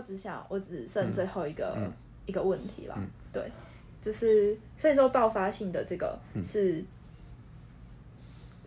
[0.00, 1.92] 后只想我只剩最后一个、嗯。
[2.26, 3.08] 一个问题了，嗯。
[3.32, 3.50] 对，
[4.00, 6.44] 就是所以说爆发性的这个嗯。
[6.44, 6.84] 是、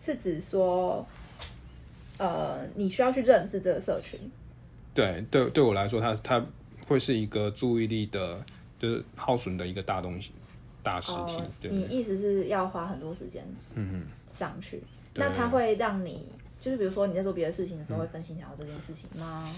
[0.01, 1.05] 是指说，
[2.17, 4.19] 呃，你需要去认识这个社群，
[4.93, 6.45] 对对对我来说，它它
[6.87, 8.43] 会是一个注意力的，
[8.77, 10.33] 就是耗损的一个大东西、
[10.81, 11.39] 大实体。
[11.39, 13.45] 哦对，你意思是要花很多时间
[13.75, 14.05] 嗯
[14.37, 14.83] 上去，
[15.15, 16.27] 那它会让你
[16.59, 18.01] 就是比如说你在做别的事情的时候嗯。
[18.01, 19.49] 会分心想到这件事情吗？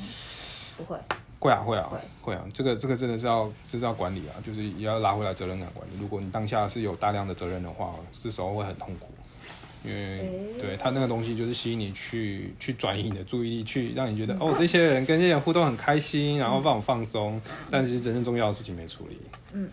[0.78, 1.98] 不会，哼，会啊会啊会。
[2.22, 5.94] 会啊，这个这个真的是要这是要管理啊，就是也要拉回来责任感管理。
[6.00, 9.08] 如果你当下是有大量的责任的话，这时候会很痛苦。
[9.84, 10.54] 因为诶。
[10.60, 19.20] 对他那个东西就是吸引你去去转移你的注意力，去让你觉得哦这些人跟这些人互动很开心，然后让我放松，但是真正重要的事情没处理。
[19.54, 19.70] 嗯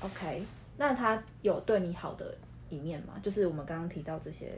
[0.00, 0.44] ，OK，
[0.76, 2.36] 那他有对你好的
[2.70, 3.14] 一面吗？
[3.22, 4.52] 就是我们刚刚提到这些，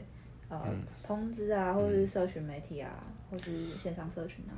[0.49, 0.83] 呃，嗯。
[1.03, 2.91] 通知啊，或者是社群媒体啊，
[3.31, 4.53] 或是线上社群啊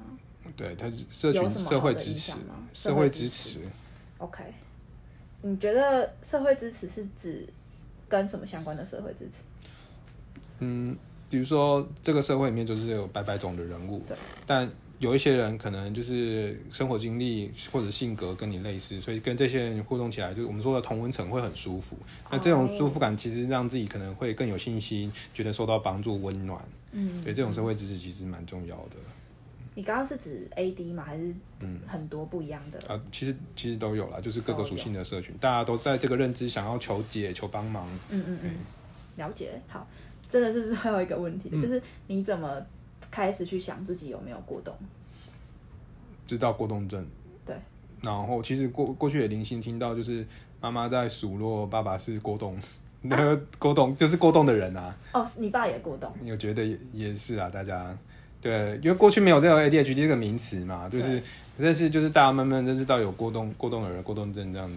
[0.56, 3.60] 对，他是社群社会支持嘛，社会支支持。
[4.18, 4.44] ，OK。
[5.42, 7.48] 你觉得社会支持是指
[8.10, 9.38] 跟什么相关的社会支持？
[10.60, 10.98] 嗯，
[11.30, 21.96] 比如说这个社会里面就是有百百种的人物对，但有一些人可能就是生活经历或者性格跟你类似，所以跟这些人互动起来，就是我们说的同温层会很舒服。
[22.30, 26.62] 那这种哦舒服感其实让自己可能会更有信心，觉得受到帮助、温暖。
[26.92, 28.98] 嗯，对，这种社会支持其实蛮重要的。
[29.80, 31.02] 你刚刚是指 AD 吗？
[31.06, 32.78] 还是嗯很多不一样的？
[32.94, 37.88] 啊，其实其实都有啦，就是各个属性的社群，大家都在这个认知想要求解、求帮忙。
[38.10, 38.52] 嗯嗯嗯，
[39.16, 39.52] 了解。
[39.70, 39.88] 好，
[40.30, 42.62] 真的是 最后一个问题，嗯就是你怎么
[43.10, 44.76] 开始去想自己有没有过动？
[46.28, 47.08] 知道过动症。
[47.46, 47.56] 对。
[48.04, 50.28] 然后其实过过去也零星听到，就是
[50.60, 52.60] 妈妈在数落爸爸是过动，
[53.04, 56.12] 那个过动就是过动的人啊，哦，你爸也过动。
[56.30, 57.98] 我觉得也也是啊，大家
[58.42, 61.22] 对，因为过去没有这个 ADHD 这个名词嘛，就是
[61.58, 64.76] 但是就是大家慢慢认识到有过动过动的人、过动症这样子，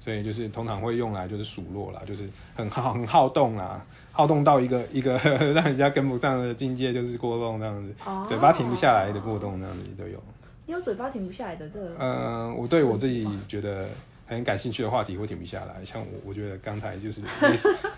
[0.00, 5.18] 所以就是通常会用来就是数落啦，就是很好很好动啦， 好动到一个一个
[5.54, 8.24] 让人家跟不上的境界，就是过动这样子，哦。
[8.26, 10.18] 嘴巴停不下来的过动这样子都有。
[10.64, 13.86] 你有嘴巴停不下来的这个，嗯，我对我自己觉得
[14.26, 17.20] 很感兴趣的话题会停不下来，像我，我觉得刚才就是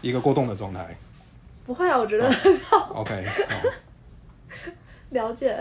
[0.01, 0.97] 一个过动的状态。
[1.65, 2.27] 不会啊，我觉得
[2.91, 3.73] OK，哦
[5.15, 5.57] 了解。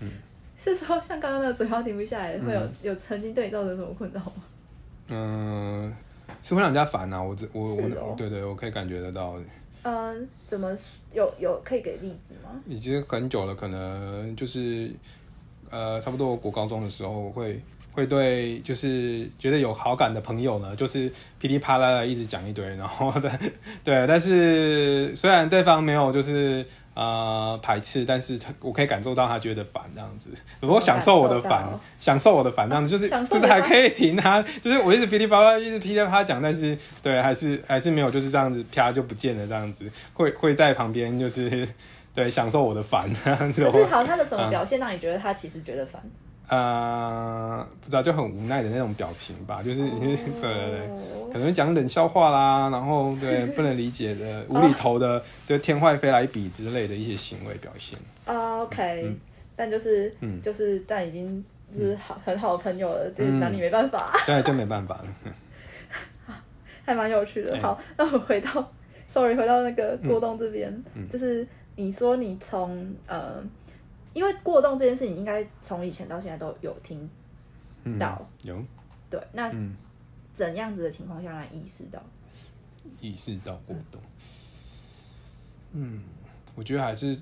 [0.00, 0.10] 嗯
[0.62, 4.32] 是说像刚刚那个嘴巴停不下来，会有有曾经对你造成什么困扰吗？
[5.08, 5.90] 嗯，
[6.42, 7.22] 是会让人家烦啊。
[7.22, 7.76] 我这我哦
[8.10, 9.36] 我对对，我可以感觉得到，
[9.84, 10.76] 嗯，怎么
[11.14, 12.50] 有有可以给例子吗？
[12.66, 14.90] 已经很久了，可能就是
[15.70, 17.58] 呃，差不多我国高中的时候会。
[17.92, 23.28] 会对就是觉得有好感的朋友呢，就是噼里啪啦的一直讲一堆，然后对
[23.82, 26.64] 对，但是虽然对方没有就是
[27.00, 30.28] 呃排斥，但是他我可以感受到他觉得烦这样子，
[30.60, 31.66] 如果享受我的烦
[31.98, 41.66] 享受我的烦这样子，就是就是还可以停他，就是我一直噼里啪啦一直噼里啪啦讲，但是对还是还是没有就是这样子啪就不见了这样子，会会在旁边就是
[42.14, 43.64] 对享受我的烦这样子。
[43.64, 46.02] 可是好，他的什么 嗯表现让你觉得他其实觉得烦？
[46.50, 51.30] 呃，不知道，就很无奈的那种表情吧，就是、 对对对，哦。
[51.32, 57.96] 可能讲冷笑话啦，然后对不能理解的、无厘头的，对天外飞来笔之类的一些行为表现。
[58.24, 59.14] 啊 OK，
[59.54, 60.42] 但就是嗯。
[60.42, 64.96] 就是但已经就是好很好的朋友了，就是拿你没办法，对，就没办法。
[64.96, 66.34] 了。
[66.84, 67.52] 还蛮有趣的。
[67.52, 67.60] 对。
[67.60, 68.72] 好，那我们回到
[69.08, 71.08] ，sorry，回到那个过动这边，嗯。
[71.08, 71.46] 就是
[71.76, 73.40] 你说你从呃，
[74.12, 77.08] 因为过动这件事情，应该从以前到现在都有听
[77.84, 78.62] 嗯到，有
[79.08, 79.74] 对，那嗯
[80.34, 82.02] 怎样子的情况下让你意识到？
[83.00, 84.00] 意识到过动。
[85.72, 86.02] 嗯，
[86.54, 87.20] 我觉得还是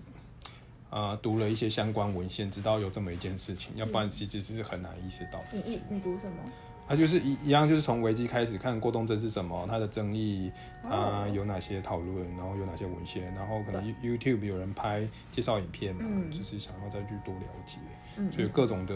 [0.90, 5.80] 呃读了一些相关文献，知道有这么一件事情，要不然其实是很难意识到的你你。
[5.90, 6.52] 你读什么？
[6.88, 10.50] 它就是一一样，就是从危机开始看过动症是什么，它的争议，
[10.82, 17.76] 啊、哦有哪些讨论，然后有哪些文献，然后可能 You- YouTube 有人拍介绍影片嘛，嗯就是想要再去多了解，
[18.16, 18.94] 嗯，所以各种的，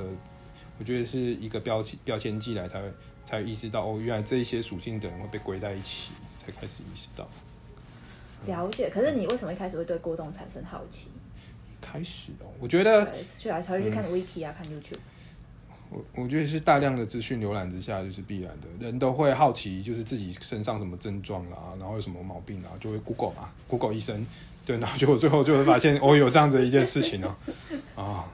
[0.78, 2.90] 我觉得是一个标签标签寄来才会
[3.26, 7.28] 才会意识到哦，原来这一些属性的人会被归在一起，才开始意识到。
[8.46, 8.88] 了解。
[8.90, 11.08] 可是你为什么一开始会对过动产生好奇？
[11.81, 14.99] 开始哦，我觉得对，去来才会去看 Wiki 啊，看 YouTube。
[15.92, 24.26] 我我觉得是大量的资讯浏览之下，就是必然的，人都会好奇，就是自己身上什么症状啦，然后有什么毛病啊，就会 Google 嘛，Google 医生，
[24.64, 27.36] 对，然后结果最后就会发现，哦，有这样子的一件事情哦、
[27.94, 28.24] 啊，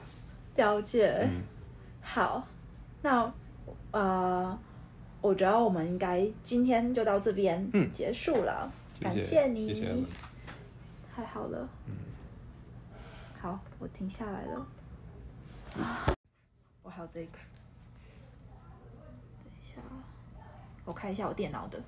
[0.55, 1.27] 了解。
[1.29, 1.41] 嗯。
[2.01, 2.47] 好，
[3.01, 3.31] 那
[3.91, 4.57] 呃，
[5.21, 9.95] 我觉得我们应该今天就到这边嗯结束了，感谢谢你，谢谢
[11.13, 11.93] 太好了，嗯。
[13.39, 14.67] 好，我停下来了，
[15.77, 16.15] 啊
[16.81, 17.37] 我还有这一个。
[19.61, 19.75] 下，
[20.89, 21.79] 我看一下我电脑的。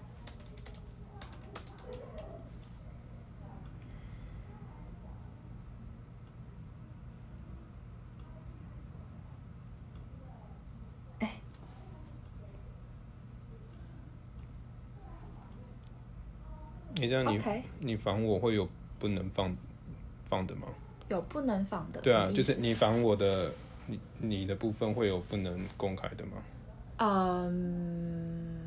[11.17, 11.31] 哎，
[16.93, 17.41] 你这样你
[17.79, 18.69] 你防我会有
[18.99, 19.57] 不能放
[20.29, 20.67] 放的吗？
[21.09, 21.99] 有不能放的。
[22.01, 23.51] 对啊就是你防我的
[23.87, 26.33] 你你的部分会有不能公开的吗？
[27.03, 28.60] 嗯，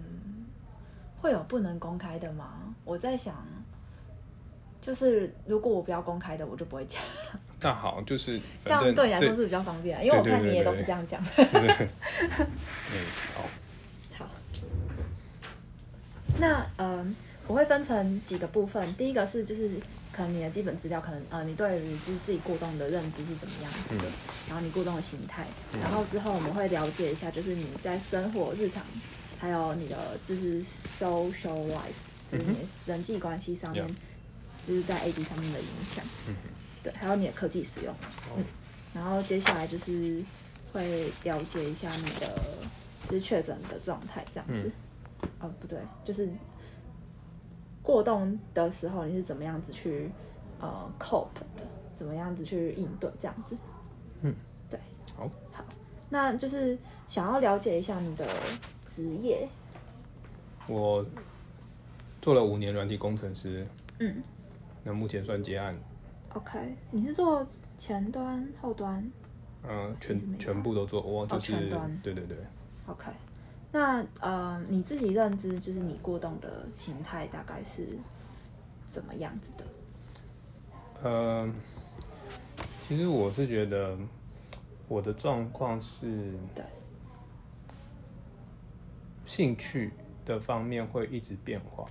[1.25, 2.53] 会有不能公开的吗？
[2.85, 3.35] 我在想，
[4.83, 7.01] 就是如果我不要公开的，我就不会讲，
[7.63, 11.25] 那好，就是这样对你来说是比较方便啊，因为我看你也都是这样讲。
[11.35, 11.89] 嗯
[13.35, 13.49] 好，
[14.19, 14.29] 好，
[16.39, 17.17] 那嗯，
[17.47, 18.95] 我会分成几个部分。
[18.97, 19.71] 第一个是就是
[20.13, 24.05] 可能你的基本资料，可能呃你对于就是自己过动的认知是怎么样子的，
[24.47, 25.47] 然后你过动的形态，
[25.81, 28.83] 然后之后我们会了解一下，就是你在生活日常，
[29.39, 33.87] 还有你的就是 social life，就是你的人际关系上面
[34.63, 36.35] 就是在 AD 上面的影响，嗯
[36.83, 37.93] 对，还有你的科技使用。
[37.95, 38.45] 好嗯，
[38.95, 40.23] 然后接下来就是
[40.73, 42.39] 会了解一下你的
[43.09, 44.71] 就是确诊的状态这样子。
[45.41, 46.29] 哦，不对，就是
[47.83, 50.11] 过动的时候你是怎么样子去
[50.61, 51.67] 呃 cope 的，
[51.97, 53.57] 怎么样子去应对这样子。
[54.23, 54.35] 嗯，
[54.71, 54.79] 对，
[55.17, 55.65] 好，好，
[56.09, 56.79] 那就是
[57.09, 58.27] 想要了解一下你的
[58.95, 59.49] 职业。
[60.69, 61.05] 我
[62.23, 63.67] 做了五年软体工程师，
[63.99, 64.23] 嗯
[64.85, 65.75] 那目前算结案
[66.35, 67.47] ，，OK，你是做
[67.79, 69.11] 前端、后端
[69.67, 72.37] 嗯、全全部都做，我就是、全端对对对
[72.87, 73.11] ，？OK，
[73.73, 77.99] 那呃，你自己认知就是你过动的形态大概是
[78.91, 79.65] 怎么样子的？
[81.03, 81.51] 呃，
[82.87, 83.97] 其实我是觉得
[84.87, 86.65] 我的状况是对，
[89.25, 89.91] 兴趣
[90.25, 91.87] 的方面会一直变化。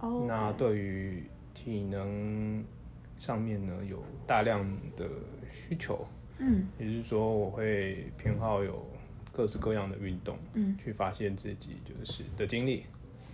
[0.00, 1.24] 哦，那对于
[1.54, 2.64] 体能
[3.18, 5.08] 上面呢，有大量的
[5.52, 6.06] 需求，
[6.38, 6.66] 嗯。
[6.78, 8.84] 也就是说，我会偏好有
[9.32, 10.76] 各式各样的运动，嗯。
[10.76, 12.84] 去发现自己就是的经历。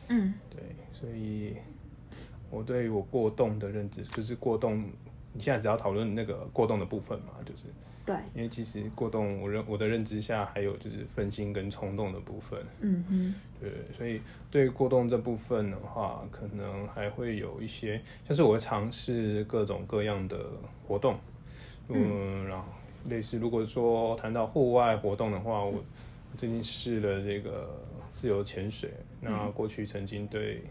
[0.08, 0.34] 嗯。
[0.50, 0.62] 对，
[0.92, 1.56] 所以
[2.50, 4.84] 我对于我过动的认知，就是过动，
[5.32, 7.64] 你现在只要讨论那个过动的部分嘛，就是
[8.08, 12.58] 对，因为其实过动，我认我的认知下还有就是分心跟冲动的部分。
[12.80, 20.38] 嗯哼，对，所以对于过动这部分的话，可能还会有一些，像是我会尝试各种各样的
[20.86, 21.18] 活动，
[21.88, 22.64] 嗯，然后
[23.10, 27.68] 类似如果说谈到户外活动的话，我我最近试了这个
[28.10, 28.90] 自由潜水，
[29.20, 30.62] 那过去曾经对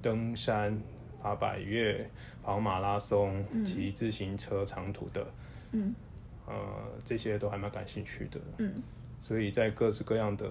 [0.00, 0.80] 登山、
[1.22, 2.08] 爬百越、
[2.42, 5.26] 跑马拉松、骑自行车长途的，
[5.72, 5.94] 嗯
[6.50, 6.56] 呃，
[7.04, 8.40] 这些都还蛮感兴趣的。
[8.58, 8.82] 嗯
[9.22, 10.50] 所以在各式各样的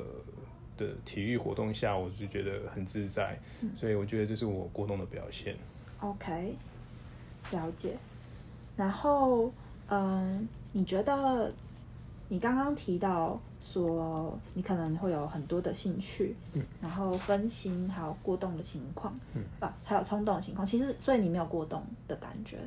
[0.78, 3.38] 的体育活动下，我就觉得很自在，
[3.76, 5.56] 所以我觉得这是我过动的表现。
[6.00, 6.54] ，OK，
[7.52, 7.98] 了解。
[8.78, 9.52] 然后，
[9.90, 11.52] 嗯，你觉得
[12.28, 22.58] 你刚刚提到说你可能会有很多的兴趣，嗯然后分心还有过动的情况，嗯啊，还有冲动的情况，其实所以你没有过动的感觉，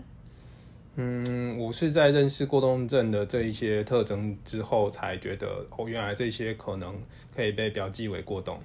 [0.96, 6.94] 嗯，我是在认识过动症的这一些特征之后，才觉得哦，原来这些可能
[7.34, 8.58] 可以被标记为过动。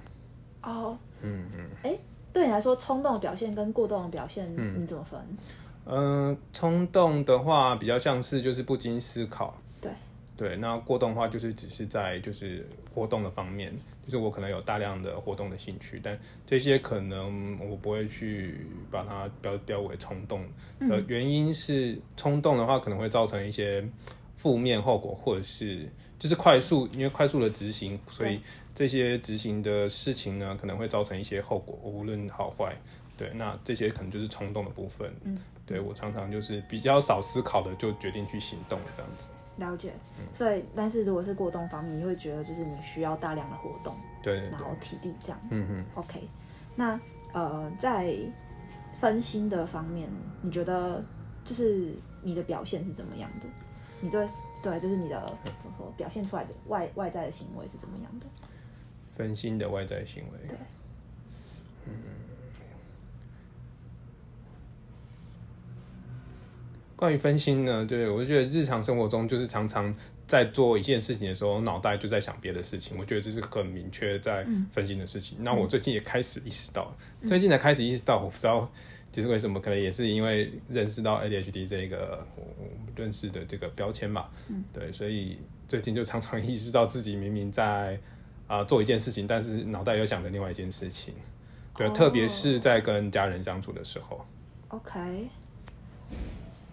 [0.62, 1.96] 哦，嗯嗯哎，
[2.32, 5.18] 对你来说，冲动的表现跟过动的表现，嗯你怎么分？
[5.86, 9.56] 嗯，冲动的话比较像是就是不经思考。
[10.38, 12.64] 对对，那过动的话就是只是在就是
[12.94, 16.16] 活动的方面，就是我可能有大量的活动的兴趣，但
[16.46, 20.46] 这些可能我不会去把它标标为冲动
[20.78, 23.84] 的原因是，冲动的话可能会造成一些
[24.36, 25.88] 负面后果，或者是
[26.20, 28.40] 就是快速因为快速的执行，所以
[28.72, 32.76] 这些执行的事情呢可能会造成一些后果，无论好坏。
[33.16, 35.12] 对，那这些可能就是冲动的部分。
[35.24, 39.30] 嗯，对我常常就是比较少思考的就决定去行动这样子。
[39.58, 39.92] 了解。
[40.18, 45.38] 嗯所以，但是如果是过冬方面，你会觉得就是你需要大量的活动，对然后体力这样。
[45.50, 45.84] 嗯嗯。
[45.94, 46.26] OK，
[46.74, 46.98] 那
[47.32, 48.14] 呃，在
[49.00, 50.08] 分心的方面，
[50.42, 51.04] 你觉得
[51.44, 53.46] 就是你的表现是怎么样的？
[54.00, 54.28] 你对
[54.62, 58.26] 对，就是你的怎么说表现出来的外外在的行为是怎么样的？
[59.16, 60.38] 分心的外在行为。
[60.46, 60.56] 对，
[66.98, 69.94] 关于分心呢，对我就觉得日常生活中就是常常
[70.26, 72.98] 在做一件事情的时候，脑袋就在想别的事情。
[72.98, 75.38] 我觉得这是很明确在分心的事情。
[75.40, 76.92] 那、我最近也开始意识到，
[77.24, 78.68] 最近才开始意识到，我不知道
[79.12, 82.26] 就是为什么，可能也是因为认识到 ADHD 这个
[82.96, 84.26] 认识的这个标签嘛。
[84.72, 85.38] 对，所以
[85.68, 87.96] 最近就常常意识到自己明明在
[88.48, 91.14] 啊、做一件事情，但是脑袋又想着另外一件事情。
[91.76, 94.26] 对，哦特别是在跟家人相处的时候。
[94.68, 95.28] OK，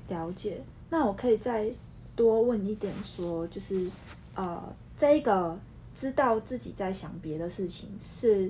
[0.08, 0.62] 了解。
[0.90, 1.70] 那我可以再
[2.16, 3.90] 多问一点说就是
[4.36, 4.62] 呃，
[4.98, 5.58] 这个
[6.00, 8.50] 知道自己在想别的事情是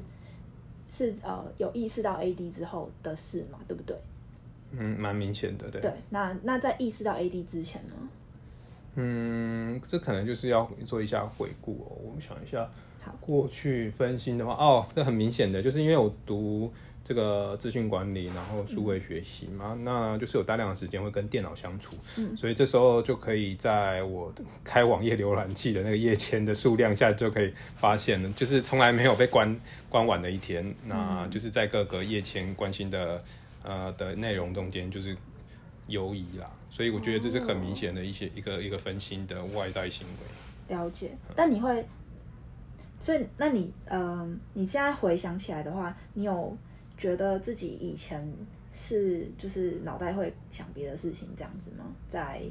[0.92, 3.96] 是呃有意识到 AD 之后的事嘛，对不对？
[4.72, 5.82] 嗯，蛮明显的，对。
[5.82, 5.92] 对。
[6.10, 7.94] 那那在意识到 AD 之前呢？
[8.96, 11.98] 嗯，这可能就是要做一下回顾哦。
[12.06, 12.70] 我们想一下
[13.02, 16.72] 好，过去分心的话，哦，这很明显的，就是因为我读
[17.08, 22.36] 这个资讯管理，然后数位学习嘛，那就是有大量的时间会跟电脑相处，嗯。
[22.36, 24.34] 所以这时候就可以在我
[24.64, 29.56] 开网页浏览器的那个页签的数量下，就可以发现了，就是从来没有被关
[29.88, 33.24] 关完的一天，那就是在各个页签关心的
[33.62, 35.16] 呃的内容中间，就是
[35.86, 40.76] 游移啦，所以我觉得这是很明显的一些一个一个分心的外在行为。
[40.76, 41.12] 了解。
[41.36, 41.86] 但你会，
[43.00, 46.58] 所以那你呃，你现在回想起来的话，你有
[46.98, 48.28] 觉得自己以前
[48.74, 51.86] 是就是脑袋会想别的事情这样子吗？
[52.12, 52.42] 在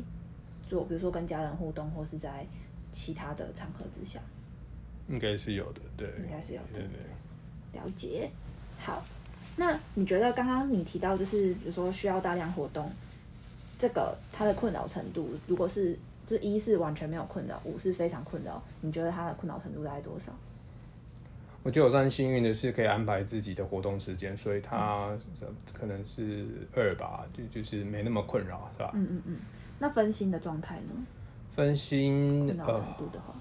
[0.69, 2.47] 做比如说跟家人互动，或是在
[2.93, 4.21] 其他的场合之下，
[5.09, 7.81] 应该是有的，对，应该是有的对对。
[7.81, 8.31] 了解。
[8.79, 9.05] 好，
[9.57, 12.91] 那你觉得刚刚你提到就是比如说需要大量活动，
[13.79, 20.33] 这个它的困扰程度，如果是就是一是完全没有困扰，五是非常困扰，你觉得它的困扰程度大概多少？
[21.65, 25.17] 我觉得我算幸运的是可以安排自己的活动时间，所以它
[25.73, 28.93] 可能是二吧，就就是没那么困扰，是吧？
[28.95, 29.37] 嗯嗯嗯。
[29.79, 31.07] 那分心的状态呢？
[31.57, 33.35] 分心困扰程呃，度的话、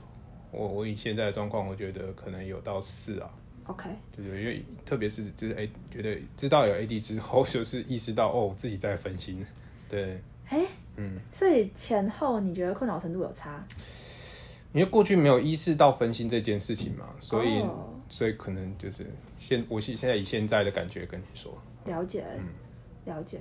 [0.51, 3.30] 我我以现在的状况，我觉得可能有到四啊
[3.65, 9.46] ，o k 对对，因为特别是就是哎，觉得知道有 AD 之后，就是意识到哦自己在分心，
[9.89, 10.65] 对，哎，
[10.96, 13.62] 嗯，所以前后你觉得困扰程度有差？
[14.72, 19.03] 因为过去没有意识到分心这件事情嘛，所以、哦所以可能就是
[19.39, 21.51] 现我现现在以现在的感觉跟你说，
[21.86, 22.46] 了解，嗯
[23.05, 23.39] 了解。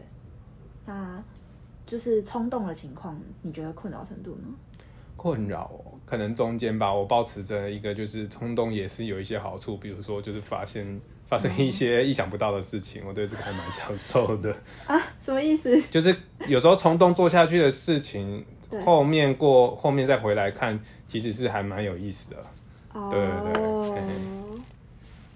[0.86, 1.22] 那
[1.84, 4.48] 就是冲动的情况，你觉得困扰程度呢？
[5.14, 14.56] 困扰哦，可能中间吧，我保持着一个就是冲动也是有一些好处，比如说就是发现发生一些意想不到的事情，我对这个还蛮享受的。
[14.88, 15.78] 啊，什么意思？
[15.90, 18.42] 就是有时候冲动做下去的事情，
[18.82, 22.36] 后面过后面再回来看，其实是还蛮有意思的。
[22.94, 23.96] 对对对嘿哦，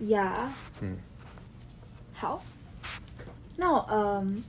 [0.00, 0.96] 呀，嗯，
[2.14, 2.42] 好。
[3.56, 4.44] 那我嗯，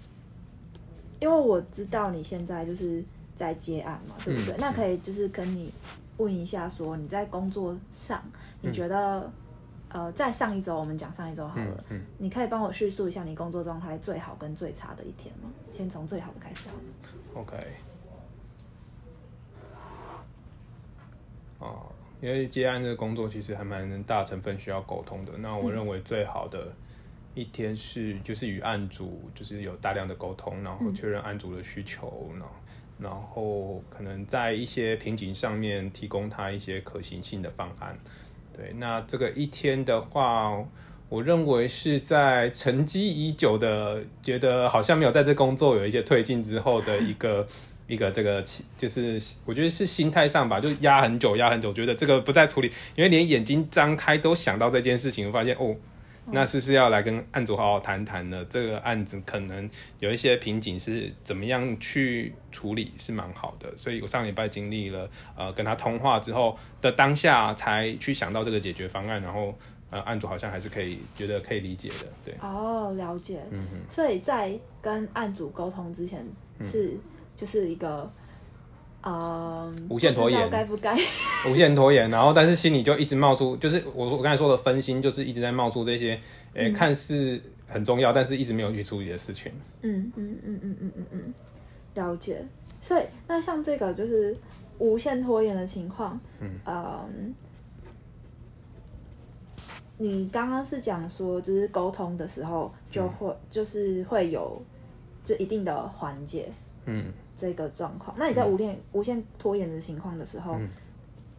[1.19, 3.03] 因为我知道你现在就是
[3.37, 4.53] 在接案嘛，对不对？
[4.55, 5.71] 嗯那可以就是跟你
[6.17, 8.21] 问一下，说你在工作上，
[8.61, 9.31] 你嗯觉得、
[9.89, 15.49] 呃，在上一周我们讲上一周好嗯了，嗯，你可以帮我叙述一下你工作状态最好跟最差的一天吗？
[15.71, 17.41] 先从最好的开始好了。
[17.41, 17.73] OK。
[21.59, 25.31] 哦，因为接案这个工作其实还蛮大成分需要沟通的。
[25.37, 26.73] 那我认为最好的
[27.35, 32.49] 一天是就是与案主就是有大量的沟通，然后确认案主的需求，然后
[32.99, 37.95] 然后可能在一些瓶颈上面提供他一些可行性的方案。
[38.51, 40.51] 对，那这个一天的话，
[41.09, 47.45] 我认为是在沉积已久的，觉得好像没有在这工作有一些推进之后的一个
[47.87, 55.75] 一个这个起，就是我觉得是心态上吧，就压很久，压很久，觉得这个不再处理，因为连眼睛张开都想到这件事情，我发现哦。
[56.29, 58.45] 那是不是要来跟案主好好谈谈呢？
[58.49, 63.71] 这个案子可能有一些瓶颈，是怎么样去处理是蛮好的。
[63.77, 69.57] 所以我上礼拜经历了呃跟他通话之后的当下，才去想到这个解决方案，然后
[69.89, 73.39] 呃案主好像还是可以觉得可以理解的，对，哦，了解。
[73.49, 73.79] 嗯哼。
[73.89, 74.51] 所以在
[74.81, 76.27] 跟案主沟通之前，
[76.59, 76.97] 是、
[77.37, 78.11] 就是一个，
[79.03, 80.93] 嗯，无限拖延该不该？
[81.49, 86.19] 无限拖延，然后但是心里就一直冒出，就是我我刚才说的分心，就是一直在冒出这些，
[86.55, 89.51] 诶、看似很重要，但是一直没有去处理的事情。
[89.83, 91.33] 嗯嗯嗯嗯嗯嗯嗯，
[91.93, 92.43] 了解。
[92.81, 94.35] 所以那像这个就是
[94.79, 96.19] 无限拖延的情况，
[96.65, 97.33] 嗯
[99.99, 104.61] 你刚刚是讲说，就是沟通的时候就会、就是会有
[105.23, 106.51] 就一定的缓解
[106.85, 108.15] 嗯这个状况。
[108.17, 110.69] 那你在无限、无限拖延的情况的时候，嗯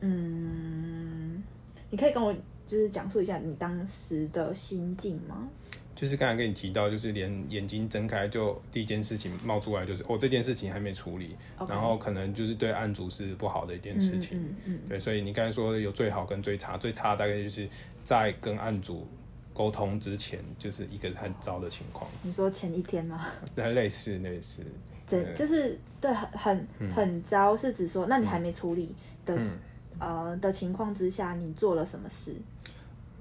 [0.01, 1.43] 嗯，
[1.91, 2.33] 你可以跟我
[2.67, 5.49] 就是讲述一下你当时的心境吗？
[5.97, 11.37] 就是刚才跟你提到，就是连眼睛睁开就第一件事情冒出来，就是哦这件事情还没处理
[11.69, 14.39] 然后可能就是对案主是不好的一件事情。
[14.41, 17.69] 嗯嗯对，所以你刚才说有最好跟最差，最差大概就是
[18.05, 19.09] 在跟案主
[19.53, 23.27] 沟通之前，就是一个很糟的情况，你说前一天吗？
[23.57, 24.63] 对类似类似，
[25.09, 29.59] 对，就是对，很很嗯很糟，是指说，那你还没处理的时、
[29.99, 32.35] 呃的情况之下，你做了什么事？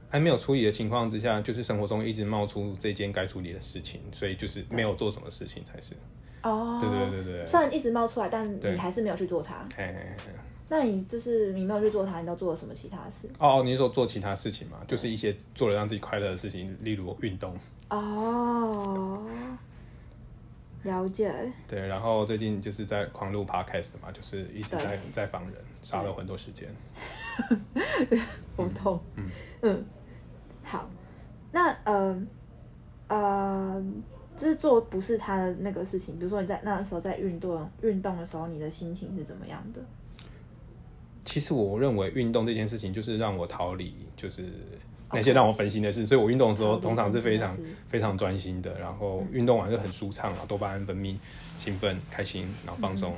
[0.09, 5.95] 还没有处理的情况之下，就是生活中一直冒出这件该处理的事情，所以就是没有做什么事情才是。
[6.43, 9.55] 哦，对对对对对虽然一直冒出来，但你还是没有去做它。
[10.69, 13.29] 那你就是你没有去做它，你都做了什么其他事？
[13.39, 14.77] 哦，你是说做其他事情嘛？
[14.87, 17.55] 就是一些做了让自己快乐的事情，例如运动。
[17.89, 19.25] 哦，
[20.87, 21.31] 了解。
[21.67, 25.53] 对，然后最近就是在狂录 podcast 嘛，就是一直在在防人，
[25.83, 26.67] 杀了很多时间。
[28.57, 28.99] 活动。
[29.15, 29.29] 嗯
[29.61, 29.85] 嗯
[30.63, 30.89] 好，
[31.51, 32.27] 那呃
[33.07, 33.85] 呃，
[34.35, 39.81] 就是做不是他的那个事情，比如说你在那时候在运动运动的时候，你的心情是怎么样的？
[41.23, 44.45] 其实我认为运动这件事情就是让我逃离，就是
[45.11, 51.15] 那些让我分心的事，所以我运动的时候通常是非常非常专心的，然后运动完就很舒畅啊，多巴胺分泌，
[51.57, 53.13] 兴奋、开心，然后放松，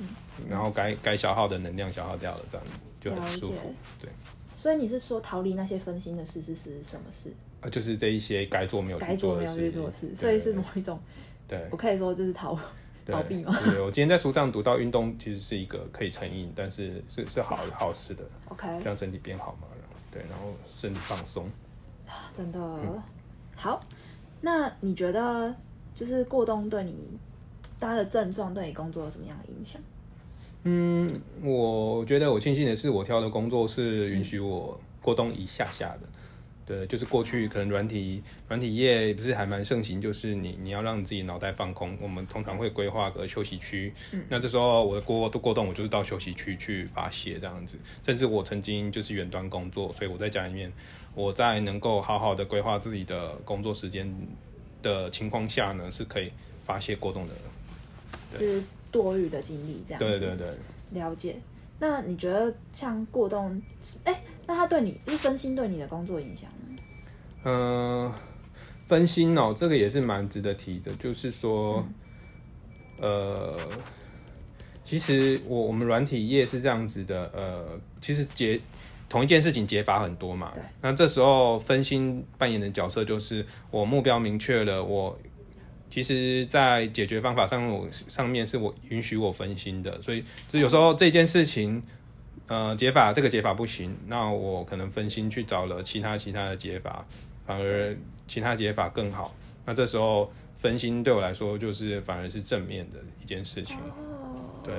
[0.00, 0.06] 嗯
[0.48, 2.66] 然后该该消耗的能量消耗掉了，这样
[3.00, 3.74] 就很舒服。
[4.00, 4.08] 对，
[4.54, 7.32] 所以你是说逃离那些分心的事是是什么事？
[7.60, 10.98] 呃，就是这一些该做没有去该做没有的事，去做的事，所以是某一种，
[11.46, 12.58] 对我可以说这是逃
[13.06, 18.24] 逃避吗对，我今天在书上读到运动其实是一个可以成瘾，但是是是好好事的？
[18.48, 19.68] OK，让身体变好嘛，
[20.12, 21.50] 对，然后身体放松。
[22.36, 23.02] 真的、嗯
[23.56, 23.82] 好。
[24.42, 25.54] 那你觉得
[25.94, 26.94] 就是过冬对你
[27.80, 29.80] 它的症状对你工作有什么样的影响？
[30.64, 36.00] 嗯，我觉得我庆幸的是，我挑的工作是允许我过冬一下下的。
[36.64, 43.92] 对，就是过去可能软体软体业不是还蛮盛行，就是你你要让你自己脑袋放空，我们通常会规划个休息区。
[44.28, 47.76] 那这时候我的过过动，我就是到休息区去发泄这样子。
[48.04, 50.72] 甚至我曾经就是远端工作，所以我在家里面，
[51.14, 54.08] 我在能够好好的规划自己的工作时间
[54.82, 56.30] 的情况下呢，是可以
[56.64, 57.34] 发泄过动的。
[58.38, 59.98] 就是多余的精力这样。
[59.98, 60.46] 对对对。
[60.92, 61.36] 了解。
[61.78, 63.60] 那你觉得像过动，
[64.04, 66.76] 哎、那它对你就是分心对你的工作影响呢？
[67.44, 68.12] 嗯，
[68.86, 71.82] 分心哦，这个也是蛮值得提的，就是说，
[73.00, 73.56] 呃，
[74.84, 77.64] 其实我我们软体业是这样子的，呃，
[78.02, 78.60] 其实解
[79.08, 85.18] 同一件事情解法很多嘛，那这时候分心扮演的角色就是我目标明确了，我
[85.88, 91.82] 其实，在解决方法上我上面是我允许我分心的，所以就有时候这件事情。
[92.48, 97.06] 呃，解法这个解法不行，那我可能分心去找了其他其他的解法，
[97.46, 99.34] 反而其他解法更好。
[99.64, 103.78] 那这时候分心对我来说就是反而是正面的一件事情。
[103.78, 104.74] 哦，对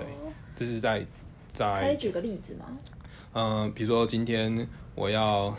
[0.55, 1.03] 这是在
[1.51, 2.65] 在可在以举个例子吗？
[3.33, 5.55] 嗯，比如说今天我要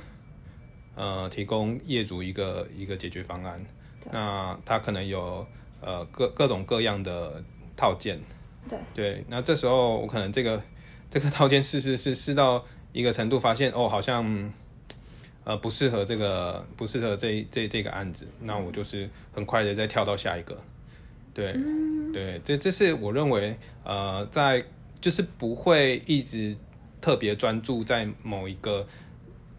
[0.95, 3.65] 呃提供业主一个一个解决方案，
[4.13, 5.45] 那他可能有
[5.81, 7.43] 呃各各种各样的
[7.77, 8.21] 套件，
[8.69, 10.63] 对对，那这时候我可能这个
[11.15, 14.53] 这个套件试试试试到一个程度，发现哦好像
[15.45, 20.61] 呃不适合这个不适合这这这个案子，那我就是很快的再跳到下一个，
[21.33, 21.57] 对、
[22.13, 24.61] 对，这这是我认为呃在
[25.01, 26.57] 就是不会一直
[27.01, 28.85] 特别专注在某一个。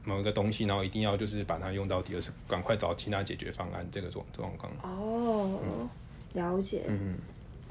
[0.08, 3.84] 某一个东西，然后一定要就是把它用到底，而是赶快找其他解决方案。
[3.92, 5.90] 这个状状况，哦，
[6.34, 6.84] 了解。
[6.88, 7.18] 嗯，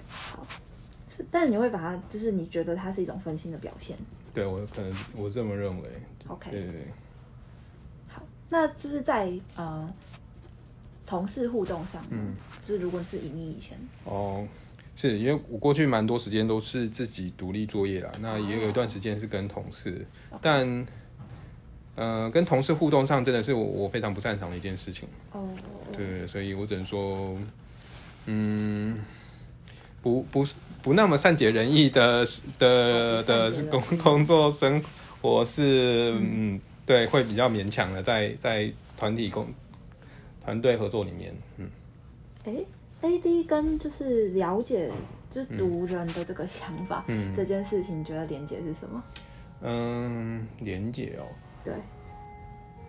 [0.08, 0.44] 好，
[1.14, 3.96] 是，但你会把它，就是你觉得它是一种分心的表现。
[4.32, 5.88] 对我可能我这么认为。
[6.26, 6.86] OK，对对对。
[8.08, 9.92] 好，那就是在呃
[11.06, 14.46] 同事互动上，嗯，就是如果是以你以前，哦，
[14.96, 20.06] 是因为我过去蛮多时间都是自己独立作业啦，那也有一段时间是跟同事，
[20.40, 20.86] 但
[21.94, 25.48] 呃，跟同事互动上真的是我我非常不擅长的一件事情，哦，
[25.92, 27.36] 对，所以我只能说，
[28.26, 28.98] 嗯，
[30.04, 30.44] 不不
[30.82, 32.24] 不那么善解人意的
[32.58, 34.80] 的的工工作生
[35.22, 39.48] 活是嗯对会比较勉强的，在在团体工
[40.44, 41.68] 团队合作里面，嗯。
[42.44, 42.52] 哎
[43.00, 44.90] ，AD 跟就是了解
[45.30, 49.02] 就是读人的这个想法，嗯这件事情，你觉得连接是什么？
[49.62, 51.24] 嗯，连接哦。
[51.64, 51.72] 对，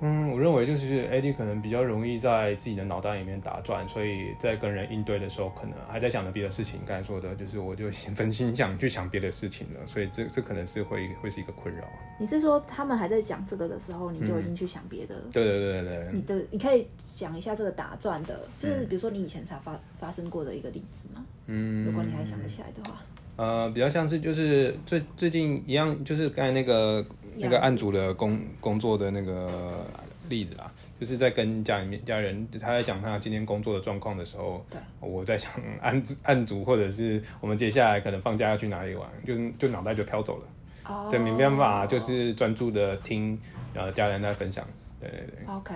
[0.01, 6.79] 嗯，我认为就是 AD 可能比较容易在自己的脑袋里面打转，所以在跟人应对的时候，可能还在想着别的事情。
[6.85, 11.83] 刚才说的就是，我就先分心想去想别的事情了，所以这这可能是会会是一个困扰。
[12.19, 15.15] 你是说他们还在讲这个的时候，你就已嗯经去想别的？
[15.31, 21.25] 对对对对你的你可以讲一下这个打转的，就是嗯比如说你以前才发发生过的一个例子吗？
[21.47, 23.01] 嗯，如果你还想得起来的话，
[23.37, 27.05] 呃，比较像是就是最最近一样，就是刚才那个
[27.37, 29.85] 那个案主的工工作的那个
[30.29, 34.65] 例子啊，就是在跟家里面家人他在讲他今天工作的状况的时候，
[35.01, 40.45] 我在想案主案主或者是我们接下来可能放假要去哪里玩，就就脑袋就飘走了，
[40.87, 43.37] 哦对，没办法就是专注的听
[43.73, 44.65] 呃家人在分享，
[45.01, 45.55] 对对对对。
[45.55, 45.73] OK，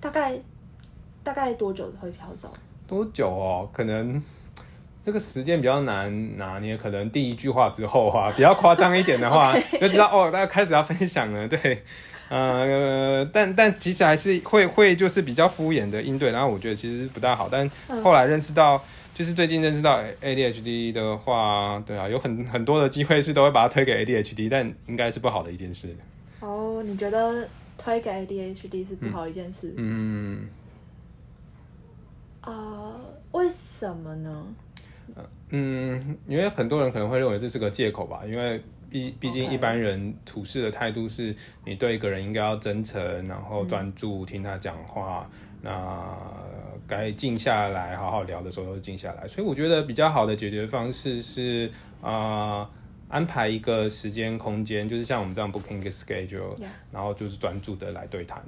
[0.00, 0.38] 大概
[1.22, 2.50] 大概多久会飘走？
[2.88, 3.68] 多久哦？
[3.72, 4.20] 可能
[5.04, 11.48] 这个时间比较难拿捏，可能第一句话之后啊，比较夸张一点的话， 就知道哦，大家开始要分享了。
[11.48, 11.82] 对，
[12.28, 17.48] 呃，但但其实还是会会就是比较敷衍的应对，然后我觉得其实不大好。
[17.50, 17.68] 但
[18.02, 18.80] 后来认识到，
[19.12, 25.94] 就是最近认识到 ADHD 的话，对啊，有很很多的机会是都会把它推给 ADHD，但应该是不好的一件事。
[26.38, 29.74] 哦，你觉得推给 ADHD 是不好的一件事？
[29.76, 30.46] 嗯，
[32.42, 33.00] 呃，
[33.32, 34.46] 为什么呢？
[35.50, 45.28] 嗯，因为很多人可能会认为这是个借口吧，因为毕毕竟一般人处事的态度是，你对一个人应该要真诚，然后专注听他讲话，
[45.60, 46.16] 那
[46.86, 49.28] 该静下来好好聊的时候都静下来。
[49.28, 51.70] 所以我觉得比较好的解决方式是
[52.00, 52.70] 啊、呃
[53.12, 58.42] 安排一个时间空间，就是像我们这样 booking 一个 schedule，Yeah 然后就是专注的来对谈。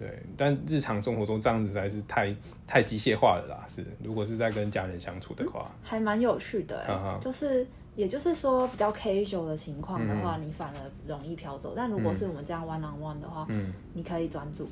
[0.00, 2.34] 对，但日常生活中这样子还是太
[2.66, 3.66] 太机械化了啦。
[3.68, 11.74] 是，如果是在跟家人相处的话，还蛮有趣的哎、嗯哼就是也就是说比较 casual 的情况的话，你反而容易飘走。
[11.76, 14.66] 但如果是我们这样 one on one 的话，嗯，你可以专注。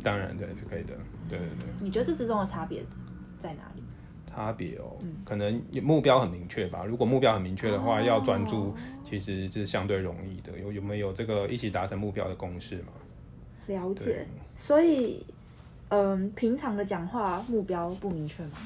[0.00, 0.94] 当然对是可以的。
[1.28, 2.84] 对对对，你觉得这之中的差别
[3.40, 3.82] 在哪里？
[4.26, 6.84] 差别哦，嗯可能目标很明确吧。
[6.84, 10.56] 如果目标很明确的话，哦要专注其实是相对容易的。
[10.56, 12.92] 有有没有这个一起达成目标的公式嘛？
[13.68, 14.26] 了解。
[14.56, 15.24] 所以，
[15.90, 18.58] 嗯，平常的讲话目标不明确吗？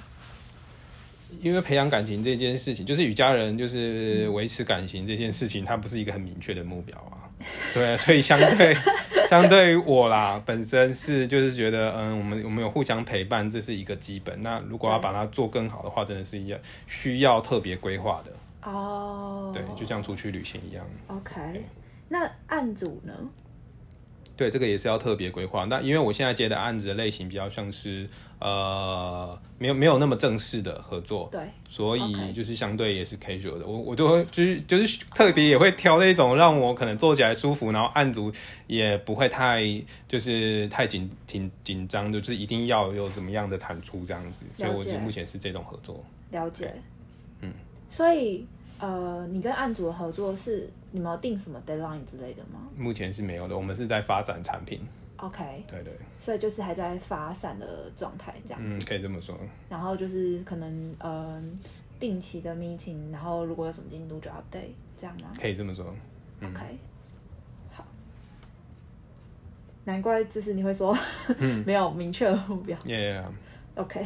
[1.41, 7.29] 因为培养感情这件事情，就是与家人就是维持感情这件事情，它不是一个很明确的目标啊。
[7.75, 8.77] 对，所以相对
[9.29, 14.41] 相对于我啦，本身是就是觉得，嗯，我们我们有互相陪伴，这是一个基本。
[14.43, 18.71] 那如果要把它做更好的话，真的是要需要特别规划的。
[18.71, 20.87] 哦，对，就像出去旅行一样。
[21.09, 21.65] OK。
[22.09, 23.13] 那案主呢？
[24.43, 25.65] 对，这个也是要特别规划。
[25.67, 28.09] 那因为我现在接的案子的类型比较像是
[28.41, 33.65] 呃，没有没有那么正式的合作，对，所以就是相对也是 casual 的。
[33.65, 38.33] 我我都会就是就是特别也会挑那种让我可能做起来舒服，然后案组
[38.67, 39.63] 也不会太
[40.09, 44.45] 就是太紧挺紧张，就是一定要有什么样的产出这样子。
[44.57, 46.05] 所以我了解是目前是这种合作。
[46.33, 46.75] 了解。
[47.43, 47.53] 嗯。
[47.89, 48.47] 所以，
[48.83, 54.81] 呃，你跟案主的合作是你们有定什么 deadline 之类的吗目前是没有的，我们是在发展产品。
[55.19, 58.61] ？OK，对对，所以就是还在发散的状态这样。
[58.61, 59.39] 嗯，可以这么说。
[59.69, 61.41] 然后就是可能呃
[62.01, 65.87] 定期的 meeting，然后如果有什么进度就 update 这样吗可以这么说。
[66.43, 66.77] ？OK，
[67.73, 67.87] 好。
[69.85, 70.93] 难怪就是你会说、
[71.65, 72.77] 没有明确的目标。
[72.79, 74.05] Yeah，OK，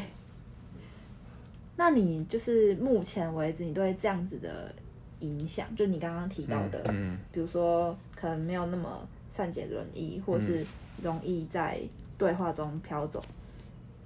[1.77, 4.75] 那你就是目前为止，你对这样子的
[5.21, 10.65] 影响，就你刚刚提到的，嗯，比如说可能没有那么善解人意，或是
[11.03, 11.79] 容易在
[12.17, 13.23] 对话中飘走，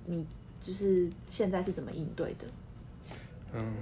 [0.06, 0.26] 你
[0.60, 2.46] 就是现在是怎么应对的？
[3.54, 3.74] 嗯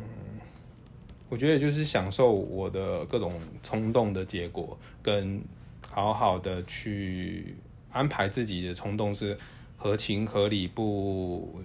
[1.30, 3.30] 我觉得就是享受我的各种
[3.62, 5.38] 冲动的结果，跟
[5.86, 7.54] 好好的去
[7.90, 9.36] 安排自己的冲动是
[9.76, 11.60] 合情合理，不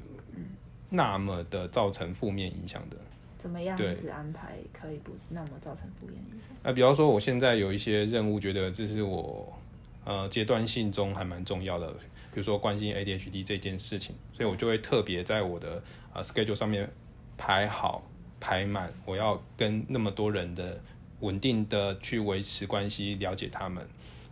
[0.95, 2.97] 那么的造成负面影响的。
[3.39, 6.55] 怎么样对子安排可以不那么造成负面影响？
[6.63, 9.51] 那比方说，我现在有一些任务，觉得这是我
[10.05, 16.89] 呃阶段性中还蛮重要的，比如说关心 ADHD 这件事情，所以我就会特别在我的呃 schedule 上面
[17.37, 18.03] 排好
[18.39, 20.79] 排满，我要跟那么多人的
[21.19, 23.85] 稳定的去维持关系，了解他们。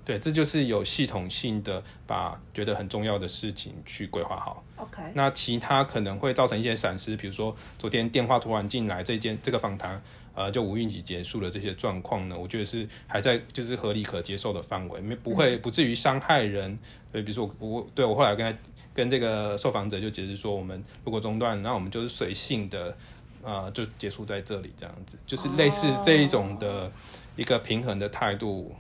[0.04, 4.64] 对，这就是有系统性的把觉得很重要的事情去规划好。
[4.78, 10.02] OK，那其他可能会造成一些闪失，比如说昨天电话突然进来，这件这个访谈，
[10.34, 16.78] 呃，就无预警结束了这些状况呢，我觉得是还在就是合理可接受的范围，没不会不至于伤害人。
[17.12, 18.58] 所以比如说我我对我后来跟他
[18.96, 22.98] 跟这个受访者就解释说，我们如果中断，那我们就是随性的，
[23.44, 26.92] 呃，就结束在这里这样子，就是类似这一种的
[27.36, 28.76] 一个平衡的态度。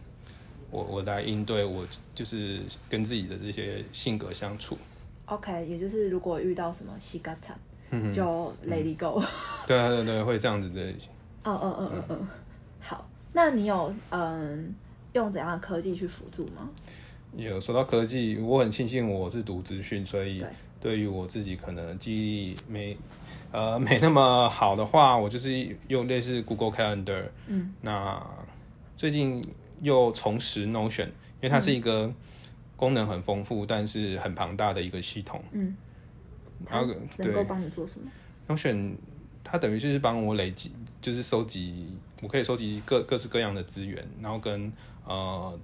[0.72, 4.78] 我我来应对我就是跟自己的这些性格相处
[5.26, 7.60] ，OK，也就是如果遇到什么西嘎惨，
[7.92, 9.22] 嗯就 let it go。
[9.68, 10.82] 对啊对对，会这样子的
[11.44, 12.28] 嗯嗯嗯嗯嗯，
[12.80, 14.74] 好，那你有嗯
[15.14, 16.70] 用怎样的科技去辅助吗？
[17.36, 20.50] 有说到科技，我很庆幸我是读资讯，所以对
[20.82, 22.98] 对于我自己可能记忆力没
[23.52, 27.24] 呃没那么好的话，我就是用类似 Google Calendar。
[27.48, 28.22] 嗯，那
[28.98, 29.48] 最近
[29.82, 32.13] 又重拾 Notion，因为它是一个
[32.76, 35.44] 功能很丰富，但是很庞大的一个系统。
[35.52, 35.76] 嗯，
[36.65, 38.10] 它然后能够帮你做什么
[38.48, 38.96] ？Notion
[39.44, 41.88] 它等于就是帮我累积，就是收集，
[42.22, 44.72] 我可以收集各各式各样的资源，然后跟
[45.06, 45.60] 呃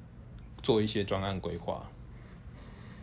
[0.61, 1.87] 做一些专案规划。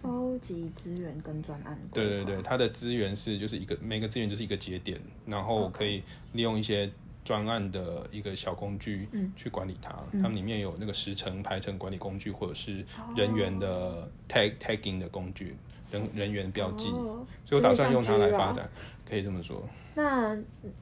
[0.03, 1.79] 收集资源跟专案。
[1.92, 6.90] 对对对，它的资源是就是一个每个资源就是一个节点，然后可以利用一些
[7.25, 9.95] 专案的一个小工具嗯去管理它。
[10.13, 12.85] 嗯它们里面有那个时程排程管理工具，或者是
[13.17, 15.57] 人员的 tag tagging 的工具，
[15.91, 16.89] 人人员标记。
[16.91, 18.69] 哦所以我打算用它来发展，
[19.09, 19.63] 可以这么说。
[19.95, 20.37] 那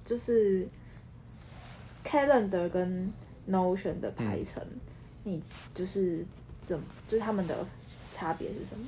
[0.05, 0.67] 就是
[2.05, 3.13] Calendar 跟
[3.49, 4.81] Notion 的排程，嗯
[5.25, 5.43] 你
[5.75, 6.25] 就是
[6.63, 7.67] 怎么就是他们的
[8.15, 8.85] 差别是什么？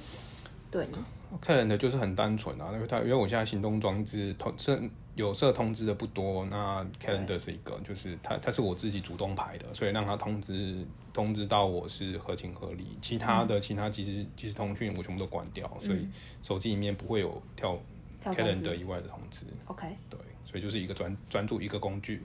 [0.71, 0.97] 对你，
[1.41, 4.81] 看人的就是很单纯啊，因为它因为我现在行动装置同是
[5.15, 12.99] 有设通知的不多，那 Calendar 是一个，就是它它是我自己主动排的，所以让它通知通知到我是合情合理。
[13.01, 17.79] 其他的、其他即时即时通讯我全部都关掉，所以嗯手机里面不会有跳
[18.25, 19.47] Calendar 以外的通知。
[19.67, 22.23] OK，对，所以就是一个专专注一个工具。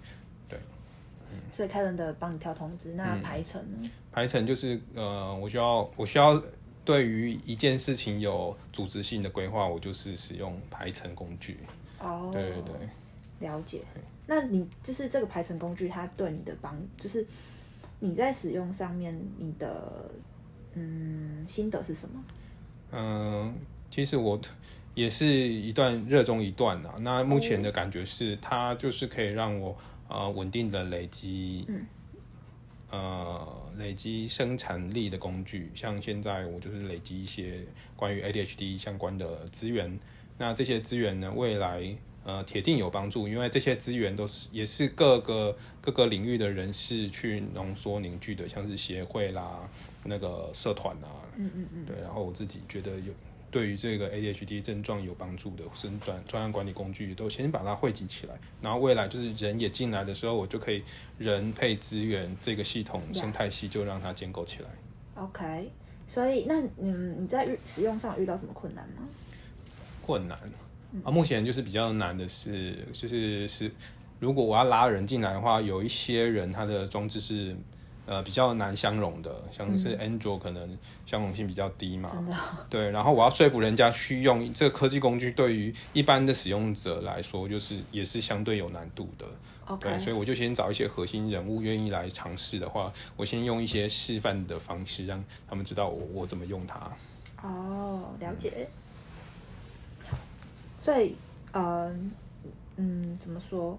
[0.48, 0.60] 对
[1.54, 3.90] 所以 Calendar 帮你跳通知，那嗯排程呢？
[4.12, 6.42] 排程就是呃，我需要我需要
[6.84, 11.60] 对于一件事情有组织性的规划，我就是使用排程工具。
[12.00, 12.90] 哦，对对对。
[13.48, 13.82] 了解。
[14.28, 17.26] 那你就是这个排程工具，它对你的帮，就是
[18.00, 20.10] 你在使用上面，你的
[20.74, 22.24] 嗯心得是什么？
[22.92, 23.56] 嗯，
[23.90, 24.40] 其实我
[24.94, 26.96] 也是一段热衷一段啊。
[27.00, 29.76] 那目前的感觉是，它就是可以让我
[30.10, 31.86] 呃稳定的累积，嗯
[32.92, 35.72] 呃累积生产力的工具。
[35.74, 39.98] 像现在我就是累积一些关于 ADHD 相关的资源。
[40.40, 49.70] 那这些资源呢，未来呃铁定有帮助，因为这些资源都是也是各个各个领域的人士去浓缩凝聚的，像是协会啦、
[50.06, 53.14] 那个社团啊，嗯嗯嗯，对，然后我自己觉得有
[53.52, 60.84] 对于这个 ADHD 症状有帮助的生专专案管理工具，都先把它汇集起来，然后未来就是人也进来的时候，我就可以
[61.18, 64.70] 人配资源这个系统生态系就让它建构起来。
[65.22, 65.70] OK。
[66.08, 69.08] 所以，那嗯，你在使用上遇到什么困难吗？
[70.10, 70.36] 困难
[71.04, 73.72] 啊，目前就是比较难的是，就是是
[74.20, 77.56] 如果我要拉人进来的话，有一些人他的装置是
[78.08, 82.10] 呃比较难相容的，像是 Android 可能相容性比较低嘛，
[82.72, 89.28] 对，然后我要说服人家去用这个科技工具，对于一般的使用者来说，就是也是相对有难度的。
[89.80, 96.92] 对，OK，所以我就先找一些核心人物愿意来尝试的话，我先用一些示范的方式，让他们知道我我怎么用它。
[97.44, 98.50] 哦，了解。
[98.50, 98.60] 所
[101.02, 101.16] 以，
[101.52, 101.94] 呃，
[102.78, 103.78] 嗯，怎么说？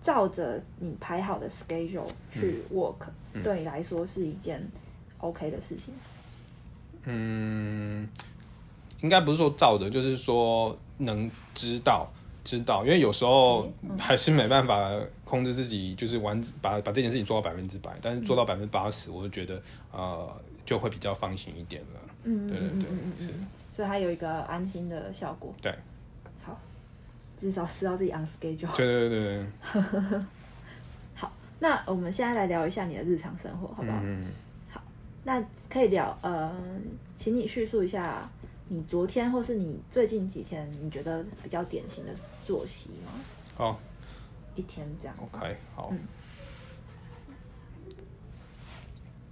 [0.00, 2.94] 照着你排好的 schedule 去 work，、
[3.42, 4.64] 对你来说是一件
[5.18, 5.92] OK 的事情。
[7.04, 8.08] 嗯，
[9.00, 12.08] 应该不是说照着，就是说能知道
[12.44, 14.88] 知道，因为有时候还是没办法
[15.24, 19.60] 控制自己，就是完把把这件事情做到百分之百，但是做到百分之八十，我就觉得
[19.92, 20.32] 呃
[20.64, 22.00] 就会比较放心一点了。
[22.24, 25.52] 嗯对对对嗯嗯嗯是嗯，所以它有一个安心的效果。
[25.60, 25.78] 对，好，
[27.40, 28.76] 至少知道自己 on schedule。
[28.76, 29.46] 对对对
[30.10, 30.20] 对，
[31.14, 33.98] 好，那我们现在来聊一下你的日常生活，好不好？
[34.02, 34.26] 嗯，
[34.70, 34.82] 好
[35.24, 36.54] 那可以聊，呃，
[37.16, 38.28] 请你叙述一下
[38.68, 42.12] 你昨天或是你最近几天你觉得比较典型的
[42.44, 43.12] 作息吗？
[43.56, 43.78] 好
[44.54, 45.36] 一天这样子。
[45.36, 45.88] ，OK，好。
[45.92, 45.98] 嗯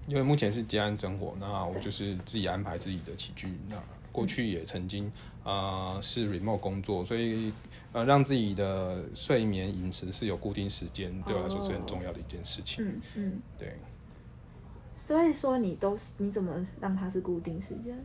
[0.08, 3.58] 因为目前是接案生活，那我就是自己安排自己的起居。
[3.68, 3.74] 那
[4.16, 5.12] 过去也曾经
[5.44, 7.52] 呃是 remote 工作，所以
[7.92, 12.82] 呃让自己的睡眠饮食是有固定时间，对我来说是很重要的一件事情。
[12.82, 13.74] 嗯嗯，对，
[14.94, 18.02] 所以说你都是你怎么让它是固定时间？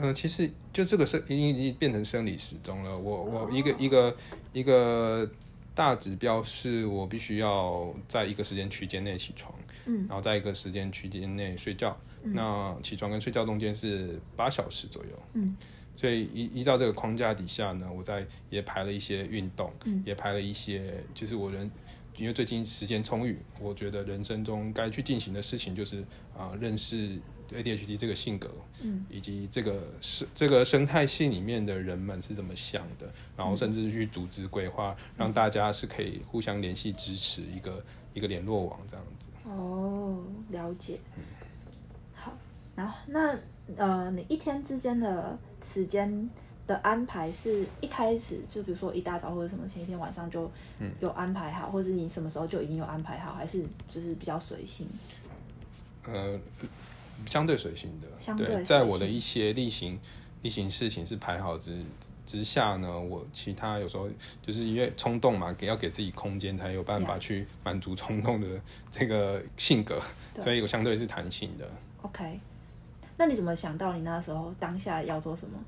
[0.00, 2.96] 嗯、其实就这个是已经已经变成生理时钟了。
[2.96, 4.16] 我哦我一个一个
[4.52, 5.28] 一个
[5.74, 9.52] 大指标是我必须要在一个时间区间内起床，
[9.88, 11.98] 嗯然后在一个时间区间内睡觉。
[12.22, 15.10] 那起床跟睡觉中间是八小时左右。
[15.34, 15.56] 嗯
[15.96, 21.68] 所以依依照这个框架底下呢，我在也排了一些运动，嗯也排了一些，就是我人，
[22.16, 26.04] 因为最近时间充裕，我觉得人生中该去进行的事情就是
[26.36, 27.18] 啊、认识
[27.50, 28.48] ADHD 这个性格，
[28.80, 39.17] 嗯以及这个生这个生态系里面的人们是怎么想的，然后甚至去组织规划，让大家是可以互相联系支持一个一个联络网这样子。
[39.48, 40.98] 哦，了解。
[42.14, 42.32] 好，
[42.76, 43.36] 然后那
[43.76, 46.28] 呃，你一天之间的时间
[46.66, 50.50] 的安排是一开始就比如说一大早或者什么前一天晚上就
[51.00, 54.86] 有安排好，或者你什么时候就已经有安排好，还是就是比较随性？
[56.06, 56.38] 呃，
[57.26, 59.98] 相对随性的，相对对，在我的一些例行
[60.42, 61.82] 例行事情是排好之
[62.28, 64.06] 之下呢，我其他有时候
[64.42, 68.46] 就是因为冲动嘛，给要给自己空间，才有办法去满足冲动的
[68.90, 69.98] 这个性格，
[70.34, 71.66] 对所以我相对是弹性的。
[72.02, 72.38] OK，
[73.16, 75.58] 那你怎么想到你那时候当下要做什么？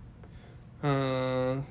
[0.83, 1.65] 嗯，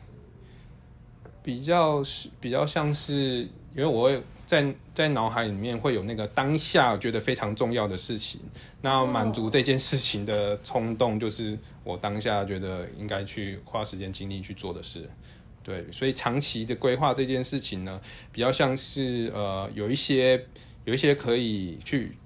[1.44, 3.44] 比较是比较像是，
[3.76, 8.42] 因为我会在在脑海里面会有那个当下觉得非常重要的事情，
[8.82, 15.08] 那满足这件事情的冲动，就是我当下觉得应该去花时间精力去做的事。
[15.62, 20.44] 对，所以长期的规划这件事情呢，比较像是呃有一些
[20.84, 22.18] 有一些可以去。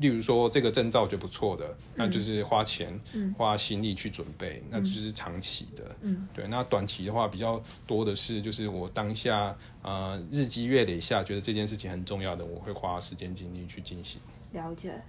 [0.00, 2.98] 例如说这个证照就不错的，那就是花钱、
[3.36, 5.84] 花心力去准备，那就是长期的。
[6.00, 6.48] 嗯，对。
[6.48, 14.18] 那短期的话比较多的是，就是我当下呃日积月累下，觉得这件事情很重要的，我会花时间精力去进行。
[14.52, 15.00] 了解。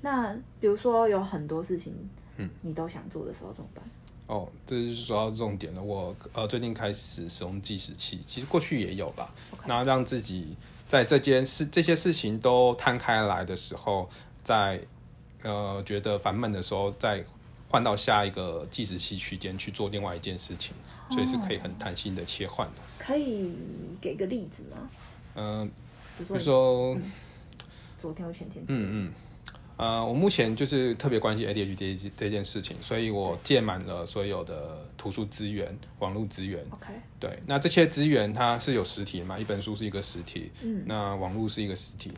[0.00, 1.94] 那比如说有很多事情，
[2.38, 3.84] 嗯，你都想做的时候怎么办？
[4.26, 5.82] 哦，这就是说到重点了。
[5.82, 9.34] 我呃最近开始使用计时器，其实过去也有吧。
[9.66, 10.56] 那让自己。
[10.88, 14.08] 在这件事、这些事情都摊开来的时候，
[14.42, 14.80] 在
[15.42, 17.24] 呃觉得烦闷的时候，再
[17.68, 20.74] 换到下一个计时器区间去做另外一件事情，
[21.10, 22.82] 所以是可以很弹性的切换的。
[22.98, 23.52] 可以
[24.00, 24.90] 给个例子吗？
[25.34, 25.70] 嗯，
[26.18, 26.96] 比如说
[27.98, 28.64] 昨天或前天。
[28.68, 29.12] 嗯嗯。
[29.76, 36.64] 呃，我目前就是特别关心 ADHD 这这件事情，所以我借满了所有的图书资源、网络资源。
[36.70, 39.36] OK，对，那这些资源它是有实体嘛？
[39.36, 42.12] 一本书是一个实体，嗯，那网络是一个实体，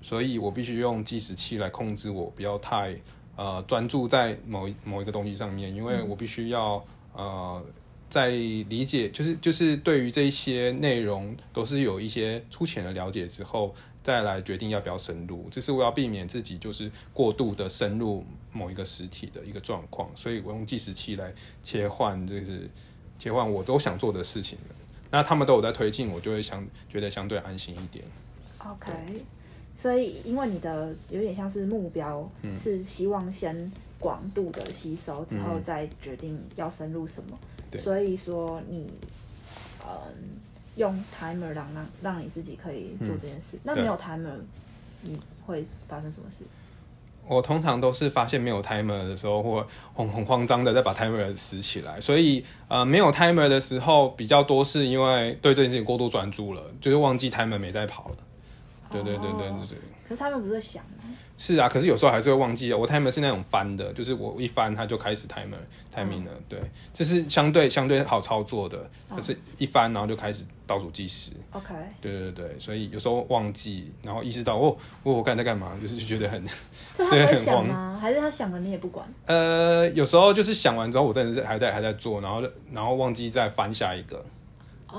[0.00, 2.96] 所以我必须用计时器来控制我，不要太
[3.36, 7.62] 呃专注在某一某一个东西上面，因为我必须要呃
[8.08, 13.74] 在理解，就是就是对于这一些内容都是有一些粗浅的了解之后。
[14.04, 22.68] 再来决定要不要深入，这是我要避免自己就是过度的深入某一个实体的一个状况，所以我用计时器来切换，就是
[23.18, 24.58] 切换我都想做的事情。
[25.10, 26.62] 那他们都有在推进，我就会相
[26.92, 28.04] 觉得相对安心一点。
[28.58, 28.92] OK，
[29.74, 37.38] 所以因为你的有点像是目标是希望先广度的吸收，之后再决定要深入什么，
[37.78, 38.86] 所以说你
[39.80, 40.43] 嗯。
[40.76, 44.32] 用 timer 让让让你自己可以做这件事，那没有 timer，
[45.02, 46.44] 你会发生什么事？
[47.26, 51.98] 我通常都是发现没有 timer 的时候，或很很慌张的再把 timer 拾起来。
[51.98, 58.16] 所以呃，没有 timer 的时候比较多，是因为对这件事情过度专注了，就是忘记 timer 没在跑了。
[58.90, 59.78] 对对对对对对。
[60.06, 61.16] 可是他们不是响吗？
[61.44, 62.76] 是啊，可是有时候还是会忘记啊。
[62.76, 65.58] 我 timer 是那种翻的，就是我一翻它就开始 timer
[65.94, 66.30] timing 了。
[66.48, 66.58] 对，
[66.90, 71.32] 这是相对相对好操作的，就是一翻然后就开始倒数计时。
[71.52, 71.74] OK。
[72.00, 76.42] 对对对，所以有时候忘记，然后意识到哦，我我刚才在干嘛，就是就觉得很。
[76.96, 77.98] 对，很想吗？
[78.00, 79.06] 还是他想了你也不管？
[79.26, 84.24] 呃，有时候就是想完之后，我真的是还在还在做，然后然后忘记再翻下一个。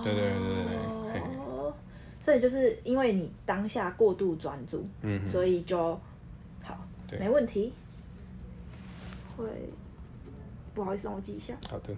[0.04, 1.22] 对对对对对。
[1.40, 1.74] 哦。
[2.24, 6.00] 所以就是因为你当下过度专注，嗯，所以就。
[7.12, 7.74] 没问题，
[9.38, 9.46] 会
[10.74, 11.56] 不好意思，让我记一下。
[11.70, 11.96] 好的。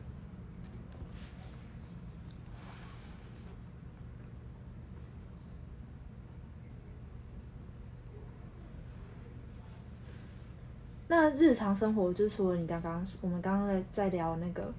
[11.09, 14.71] 那日常生活就除了你刚刚我们刚刚在在聊那个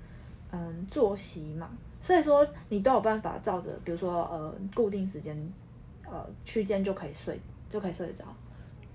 [0.53, 1.71] 嗯作息嘛，
[2.03, 5.37] 所以说你都有办法照着，比如说呃固定时间
[6.05, 8.25] 呃区间就可以睡，就可以睡得着。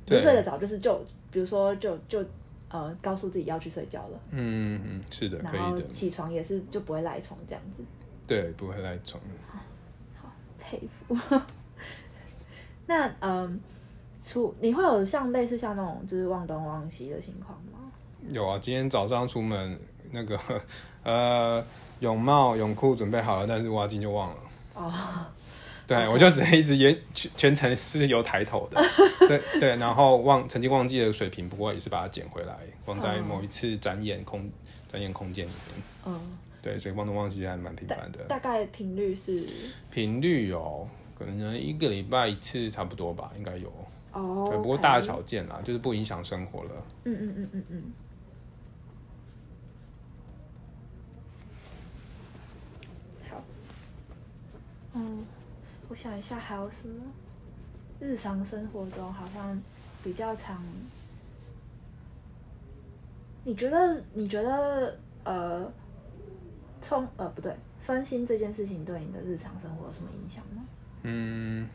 [0.05, 1.03] 不睡得着就是就。
[1.33, 2.23] 比如说，就就
[2.69, 4.19] 呃，告诉自己要去睡觉了。
[4.29, 5.87] 嗯嗯，是的，可以的。
[5.91, 7.83] 起床也是就不会赖床这样子。
[8.25, 9.21] 对，不会赖床。
[9.51, 11.17] 好，佩服。
[12.85, 13.59] 那嗯，
[14.23, 17.91] 出你会有像类似像那种就是忘东忘西的情况吗？
[18.31, 19.79] 有啊，今天早上出门
[20.11, 20.39] 那个
[21.03, 21.65] 呃
[21.99, 24.37] 泳帽泳裤准备好了，但是挖金就忘了。
[24.75, 24.93] 哦。
[25.85, 28.81] 对，我就只能一直沿全全程是有抬头的，
[29.27, 34.49] 对对，然后忘曾经忘记的水平，不过也是把它捡回来，放在某一次展演空
[34.87, 35.83] 展演空间里面。
[36.05, 36.19] 嗯，
[36.61, 38.23] 对，所以忘东忘西还蛮频繁的。
[38.29, 39.45] 大概频率是？
[39.91, 40.87] 频率有
[41.19, 43.71] 可能一个礼拜一次差不多吧，应该有。
[44.13, 46.71] 哦，不过大小件啦，就是不影响生活了。
[47.03, 47.93] 嗯嗯嗯嗯嗯。
[53.29, 53.43] 好。
[54.95, 55.25] 嗯。
[55.93, 57.03] 我想一下还有什么？
[57.99, 59.61] 日常生活中好像
[60.03, 60.59] 比较常。
[63.43, 64.03] 你觉得？
[64.15, 64.97] 你觉得？
[65.23, 65.71] 呃，
[66.81, 70.65] 冲呃不对，分心这件事情对你的日常生活有什么影响吗？
[71.03, 71.69] 嗯，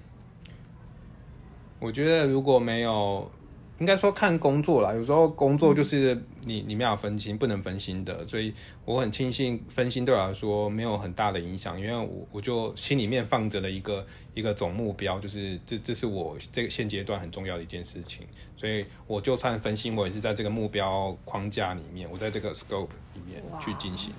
[1.78, 3.30] 我觉得如果没有
[3.78, 8.52] 应该说看工作啦，有时候工作就是你你没有分心，不能分心的，所以
[8.84, 14.04] 我很庆幸分心对我来说没有很大的影响，因为我我就心里面放着了一个
[14.34, 18.26] 一个总目标，就是这这是我这个现阶段很重要的一件事情，
[18.56, 24.12] 所以我就算分心，我也是在这个目标框架里面，我在这个 scope 里面去进行。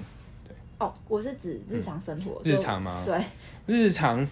[0.47, 3.03] 对哦，我是指日常生活，日常吗？
[3.05, 3.21] 对，
[3.65, 4.25] 日常。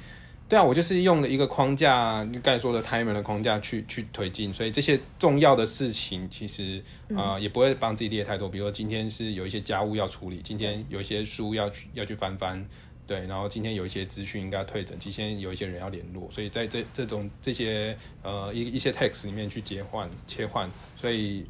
[0.50, 6.82] 对啊，我就是用了一个框架，你刚才说的 timer 的框架去去推进，所以这些重要的事情其实
[7.16, 8.48] 啊也不会帮自己列太多。
[8.48, 12.66] 比如说今天是有一些家务要处理，今天有一些书要去要去翻翻，
[13.06, 21.45] 对，然后今天有一些资讯应该退整，今天有一些人要联络，所以在这这种这些呃一一些 text 里面去切换切换，所以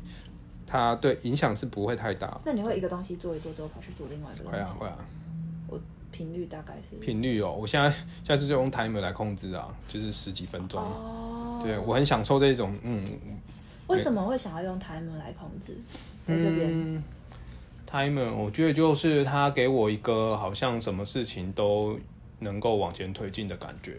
[0.66, 2.42] 它对影响是不会太大。
[2.44, 4.58] 那你会一个东西做一做之后跑去做另外一个东西？
[4.58, 4.98] 会啊会啊。
[6.18, 10.82] 频率大概是频率哦，我现在现在就是用 timer 来控制啊，就是十几分钟。
[10.82, 13.06] 哦，对我很享受这种，嗯。
[13.86, 15.78] 为什么会想要用 timer 来控制？
[16.26, 17.02] 嗯
[17.90, 21.98] ，timer 我觉得就是它给我一个好像什么事情都
[22.40, 23.96] 能够往前推进的感觉。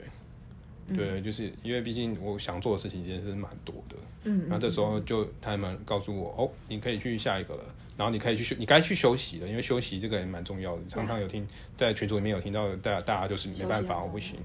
[0.94, 3.96] 对，就是因为毕竟我想做的事情其实是蛮多的。
[4.24, 7.62] 嗯，然后这时候就他们告诉我，哦，你可以去下一个了，
[7.98, 10.82] 然后你可以去休，你该去休息了，因为休息这个也蛮重要的。
[10.86, 11.46] 常常有听
[11.76, 14.36] 在群组里面有听到，大家大家就是没办法，我不行。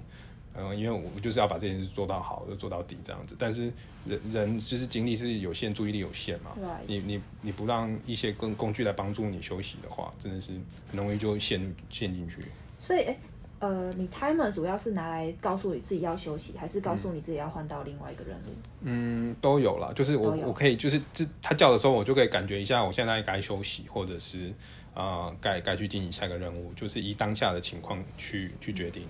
[0.55, 3.35] 嗯，因为我就是要把这件事做到好，就做到底这样子。
[3.37, 3.71] 但是
[4.07, 6.57] 人人就是精力是有限，注意力有限嘛。
[6.87, 10.51] 你你你不让一些工工具来帮助你休息的话，真的是
[10.89, 11.59] 很容易就陷
[11.91, 12.37] 陷进去。
[12.79, 13.15] 所以，哎。
[13.63, 18.51] 呃，你 timer 主要是拿来告诉你自己要休息，还是告诉你自己要换到另外一个任务？
[18.81, 19.93] 嗯，都有了。
[19.93, 24.51] 就是我我可以，就是这他叫的时候，我就可以感觉一下，我现在该休息，或者是
[24.93, 29.03] 啊，该该去进行下一个任务，就是以当下的情况去去决定。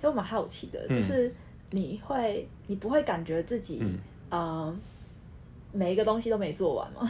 [0.00, 1.34] 就蛮好奇的，就是
[1.72, 3.82] 你会，你不会感觉自己，
[4.30, 4.78] 嗯。
[5.78, 7.08] 每一个东西都没做完吗？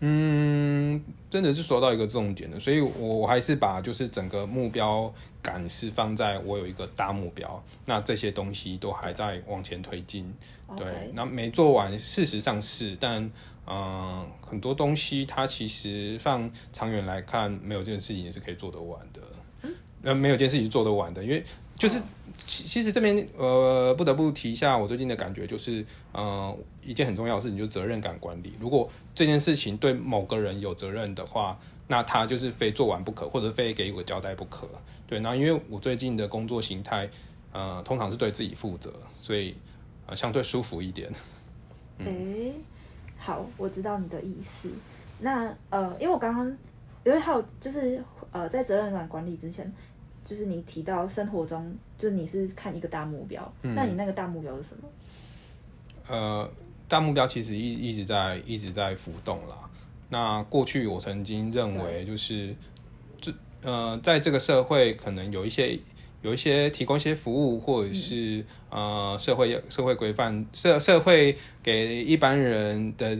[0.00, 10.32] 嗯，真的是说到一个重点的，所以我我还是把就是整个目标感是放在我有一个大目标，那这些东西都还在往前推进。
[10.74, 13.30] 对，那没做完，事实上是，但
[13.66, 19.20] 嗯，很多东西它其实放长远来看，没有这件事情也是可以做得完的。
[19.64, 21.44] 嗯，那没有件事情做得完的，因为
[21.78, 22.02] 就是。
[22.46, 28.54] 其其实这边呃不得不提一下我最近的感觉就是，呃一件很重要的事情就是责任感管理。
[28.58, 31.58] 如果这件事情对某个人有责任的话，
[31.88, 34.66] 那他就是非做完不可，或者非给我交代不可。
[35.06, 37.10] 对，然后因为我最近的工作形态，
[37.52, 39.54] 呃通常是对自己负责，所以
[40.06, 41.10] 呃相对舒服一点。
[41.98, 42.54] 诶，
[43.18, 44.70] 好，我知道你的意思。
[45.18, 46.46] 那呃，因为我刚刚
[47.04, 48.02] 因为还有就是
[48.32, 49.70] 呃在责任感管理之前。
[50.28, 54.86] 就是你提到生活中，就你是看一个大目标，那你那个大目标是什么？
[56.06, 56.50] 呃，
[56.86, 59.56] 大目标其实一一直在一直在浮动啦。
[60.10, 62.54] 那过去我曾经认为，就是
[63.18, 65.80] 这呃，在这个社会可能有一些
[66.20, 73.16] 有一些提供一些服务，或者是呃社会社会规范社社会给一般人的。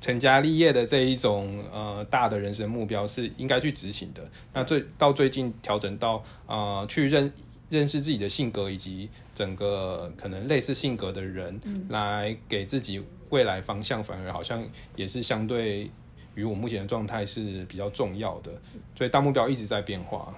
[0.00, 4.22] 成家立业的这一种呃大的人生目标是应该去执行的。
[4.52, 7.32] 那最到最近调整到呃去认
[7.68, 15.90] 认识自己的性格以及整个可能类似性格的人，来给自己未来方向，反而好像也是相对
[16.34, 18.52] 于我目前的状态是比较重要的。
[18.96, 20.32] 所以大目标一直在变化。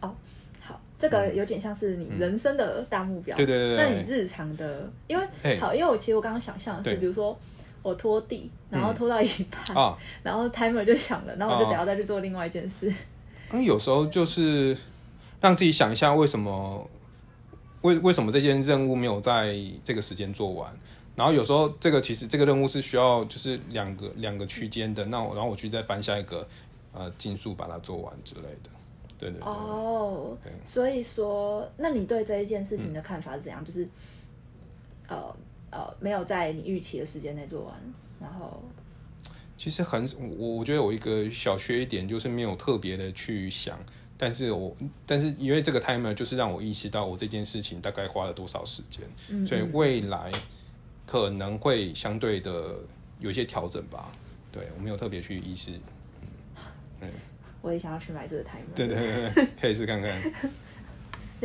[0.00, 0.12] 哦，
[0.60, 3.36] 好，这个有点像是你人生的大目标。
[3.36, 3.76] 对对对。
[3.76, 5.24] 那你日常的，因为
[5.60, 7.38] 好，因为我其实我刚刚想象的是，比如说。
[7.84, 12.90] 我拖地，然后拖到一半，然后 timer 就响了，然后我就得要再去做另外一件事。
[13.50, 14.74] 那有时候就是
[15.38, 16.88] 让自己想一下，为什么
[17.82, 19.54] 为为什么这件任务没有在
[19.84, 20.74] 这个时间做完？
[21.14, 26.48] 然后有时候这个其实这个任务是需要就是两个两个区间的，那我然后我去再翻下一个
[26.94, 28.70] 呃竞速把它做完之类的。
[29.18, 33.62] 对对哦，所以说，那你对这一件事情的看法是怎样？
[33.62, 33.86] 就是
[35.06, 35.36] 呃。
[35.74, 37.74] 呃，没有在你预期的时间内做完，
[38.20, 38.62] 然后
[39.58, 40.06] 其实很
[40.38, 43.76] 我我觉得有一个小缺一点就是没有特别的去想，
[44.16, 49.04] 但是我但是因为这个 timer 就是让我意识到我这件事情大概花了多少时间，
[49.44, 50.30] 所以未来
[51.04, 52.76] 可能会相对的
[53.18, 54.12] 有一些调整吧。
[54.52, 55.72] 对我没有特别去意识，
[57.00, 57.10] 嗯，
[57.60, 58.96] 我也想要去买这个 timer，对对
[59.34, 60.32] 对，可以试看看。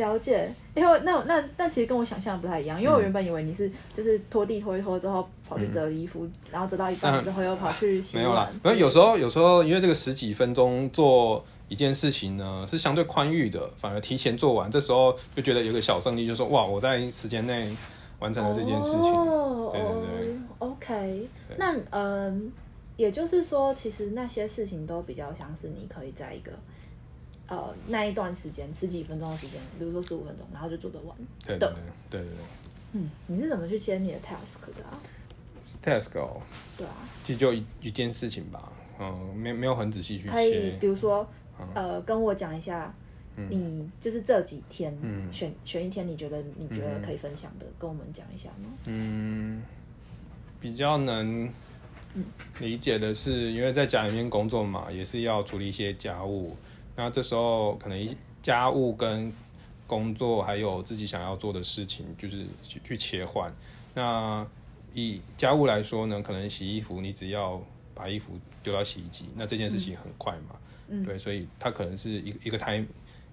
[0.00, 17.70] 了解，因为那那那其实跟我想象不太一样，因为我原本以为你是就是拖地拖一拖之后跑去折衣服，然后折到一半之后又跑去洗没有啦，因为有时候有时候因为这个十几分钟做一件事情呢是相对宽裕的，反而提前做完，这时候就觉得有个小胜利，就说哇我在时间内
[18.18, 19.12] 完成了这件事情，
[19.70, 20.36] 对对对。
[20.58, 21.56] OK，对。
[21.56, 22.52] 那嗯，
[22.96, 26.52] 也就是说，其实那些事情都比较像是你可以在一个
[27.50, 31.14] 呃那一段时间十几分钟的时间，比如说十五分钟，然后就做得完。
[31.18, 31.24] 的。
[31.46, 31.74] 对对对
[32.08, 32.30] 对对。
[32.30, 32.36] 对
[32.94, 34.98] 嗯，你是怎么去接你的 task 的啊
[35.84, 36.40] ？，task 哦，
[36.78, 36.94] 对啊，
[37.26, 41.28] 其实就一一件事情吧，嗯，没没有很仔细去可以，比，如说
[41.74, 42.94] 呃，跟我讲一下。
[43.48, 45.32] 你就是这几天、嗯。
[45.32, 48.68] 选选一天，你觉得你觉得可以分享的，跟我们讲一下吗？
[48.84, 49.62] 嗯，
[50.60, 51.48] 比较能
[52.58, 56.54] 理解的是，因为在家里面工作嘛，也是要处理一些家务，
[57.00, 59.32] 那这时候可能一家务跟
[59.86, 63.50] 工作还有自己想要做的事情，就是去去切换。
[63.94, 64.46] 那
[64.92, 67.58] 以家务来说呢，可能洗衣服，你只要
[67.94, 70.56] 把衣服丢到洗衣机，那这件事情很快嘛，
[70.88, 72.86] 嗯对，所以它可能是一个一个 time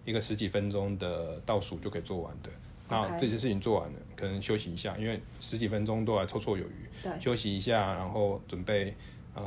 [0.05, 2.49] 一个十几分钟的倒数就可以做完的。
[2.87, 6.89] 那这些事情做完了，可能休息一下，因为十几分钟都还绰绰有余。
[7.03, 8.95] 对，休息一下，然后准备
[9.35, 9.43] 呃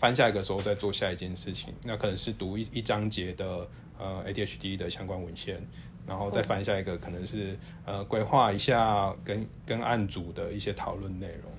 [0.00, 1.74] 翻下一个时候再做下一件事情。
[1.84, 5.60] 那可能是读一一章节的呃 ADHD 的相关文献，
[6.06, 11.52] 然后再翻下一个可能是呃规划一下跟跟案组的一些讨论内容。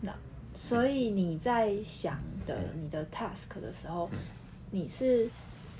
[0.00, 0.14] 那
[0.54, 4.08] 所以你在想的你的 task 的时候，
[4.70, 5.28] 你是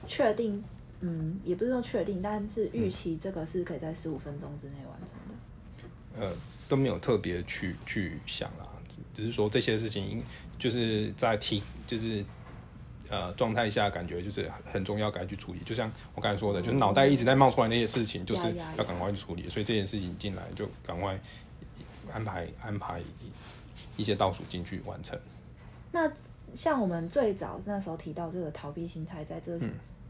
[0.09, 0.61] 确定，
[1.02, 6.26] 嗯，也不是说确定，但是预期这个是可以在十五分钟之内完成的。
[6.26, 6.36] 呃，
[6.68, 8.68] 都没有特别去去想啦，
[9.14, 10.22] 只只是说这些事情
[10.58, 12.22] 就是在提，就是
[13.08, 15.60] 呃状态下感觉就是很重要，该去处理。
[15.64, 19.48] 就像我刚才说的，就是脑袋一直在冒出来那些事情，就是要赶快去处理。
[19.48, 21.18] 所以这件事情进来就赶快
[22.12, 23.00] 安排安排
[23.96, 25.18] 一些倒数进去完成。
[25.90, 26.10] 那
[26.54, 29.58] 像我们最早那时候提到这个逃避心态，在这、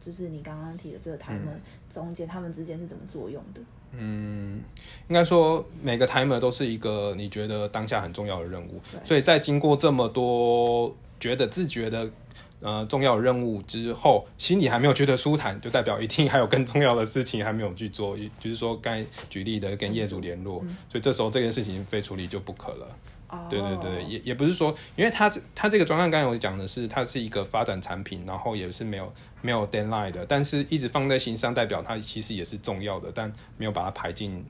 [0.00, 1.55] 就是你刚刚提的这个 timer
[1.92, 3.61] 中间，他们之间是怎么作用的？
[3.99, 4.62] 嗯，
[5.09, 12.11] 应该说每个 timer 都是一个你觉得当下很重要的任务，所以在经过这么多觉得自觉的
[12.61, 22.86] 呃重要任务之后，心里还没有觉得舒坦，就代表一定还有更重要的事情还没有去做，就是说该举例的跟业主联络，所以这时候这件事情非处理就不可了。
[23.35, 29.12] 哦，对对对，也也不是说，因为它这它这个专案刚才我讲的是，它是一个发展产品，然后也是没有
[29.43, 34.45] 没有 deadline 的，但是一直放在心上，代表它其实也是重要的，但没有把它排进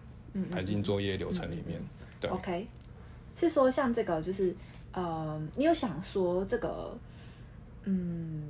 [0.51, 1.81] 排进作业流程里面。
[2.21, 2.31] 对。
[2.31, 2.67] OK，
[3.35, 4.55] 是说像这个就是
[4.93, 6.97] 呃，你有想说这个，
[7.85, 8.43] 嗯，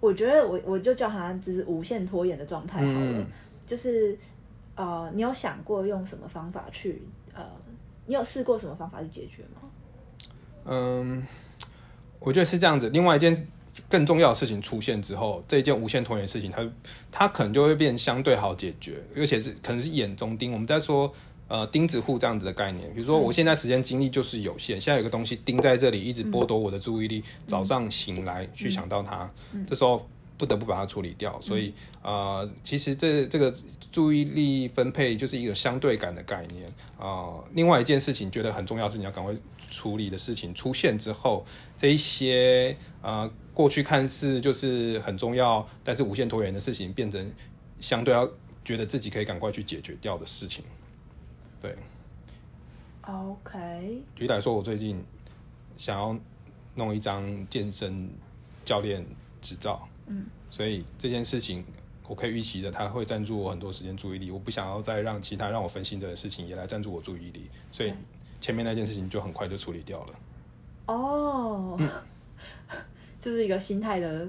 [0.00, 3.26] 我觉得我我就叫它就是无限拖延的状态好了，嗯
[3.66, 4.16] 就是
[4.76, 7.25] 呃，你有想过用什么方法去呃，
[8.06, 9.68] 你有试过什么方法去解决吗？
[10.64, 11.22] 嗯，
[12.18, 12.88] 我觉得是这样子。
[12.90, 13.48] 另外一件
[13.88, 16.68] 更重要的事情出现之后，这一件无限拖延的事情，它
[17.10, 20.52] 它可能就会变相对好解决，而且是可能是眼中钉。
[20.52, 21.12] 我们在说
[21.48, 29.28] 呃钉子户这样子的概念，比如说我现在时间精力就是有限，现在有个东西钉在这里，一直剥夺我的注意力，早上醒来去想到它，
[29.68, 30.08] 这时候。
[30.38, 31.72] 不得不把它处理掉，所以
[32.02, 33.54] 呃，其实这这个
[33.90, 36.66] 注意力分配就是一个相对感的概念
[36.98, 39.34] 啊、呃另外一件事情觉得很重要是你要赶快
[39.66, 41.44] 处理的事情出现之后，
[41.76, 47.32] 这一些呃过去看似就是很重要，但是无限拖延的事情，变成
[47.80, 48.30] 相对要
[48.64, 50.64] 觉得自己可以赶快去解决掉的事情。
[51.60, 51.74] 对
[53.02, 55.02] ，OK，举例来说，我最近
[55.78, 56.16] 想要
[56.74, 58.10] 弄一张健身
[58.64, 59.04] 教练
[59.40, 61.64] 执照，嗯，所以这件事情
[62.08, 64.30] 我可以预期的，他会占住我很多时间注意力。
[64.30, 67.92] 我不想要再让其他让我分心的事情也来占住我注意力，所以
[68.40, 70.14] 前面那件事情就很快就处理掉了。
[70.86, 71.78] 哦，
[73.20, 74.28] 就是一个心态的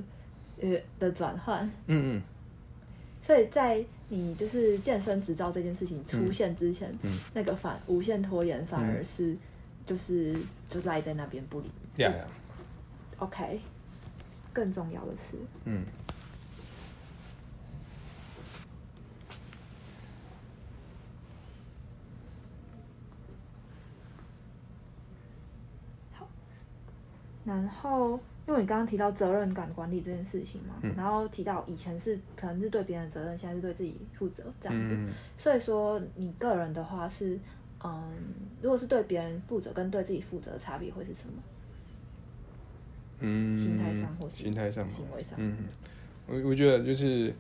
[0.62, 1.64] 呃的转换。
[1.86, 2.22] 嗯嗯，
[3.22, 7.20] 所以在你就是健身执照这件事情出现之前，嗯。
[7.34, 9.38] 那个反无限拖延反而是、
[9.86, 10.36] 就是
[10.70, 11.70] 就赖在那边不理。
[11.98, 12.26] 呀呀
[13.20, 13.60] ，OK，
[14.58, 15.86] 更重要的是，嗯
[26.12, 26.28] 好
[27.46, 34.96] 然后因为你刚刚提到责任感管理这件事情嘛，嗯然后提到以前是可能是对别人的责任，现在是对自己负责这样子。
[34.96, 37.40] 嗯所以说你个人的话是，
[37.84, 38.12] 嗯，
[38.60, 41.34] 如果是对别人负责跟对自己负责的差别会是什么？
[43.20, 45.58] 嗯，心态上或是心态上嘛行为上嗯，
[46.28, 47.34] 我我觉得就是，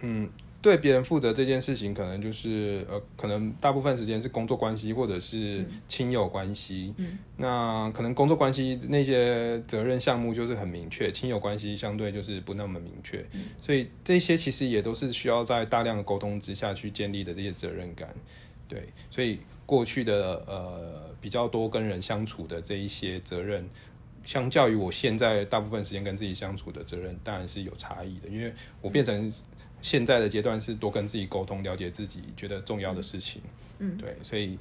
[0.00, 0.28] 嗯，
[0.60, 6.92] 对别人负责这件事情，可能就是呃，可能大部分时间是工作关系或者是亲友关系。
[6.98, 13.24] 嗯那可能工作关系那些责任项目就是很明确，亲友关系相对就是不那么明确。
[13.32, 18.14] 嗯所以这些其实也都是需要在大量的沟通之下去建立的这些责任感。
[18.68, 23.68] 对，所以过去的呃比较多跟人相处的这一些责任，
[24.24, 28.28] 相较于我现在大部分时间跟自己相处的责任，当然是有差异的。
[28.28, 29.32] 因为我变成
[29.82, 33.40] 现在的阶段是多跟自己沟通，了解自己觉得重要的事情。
[33.78, 34.58] 嗯，对，所以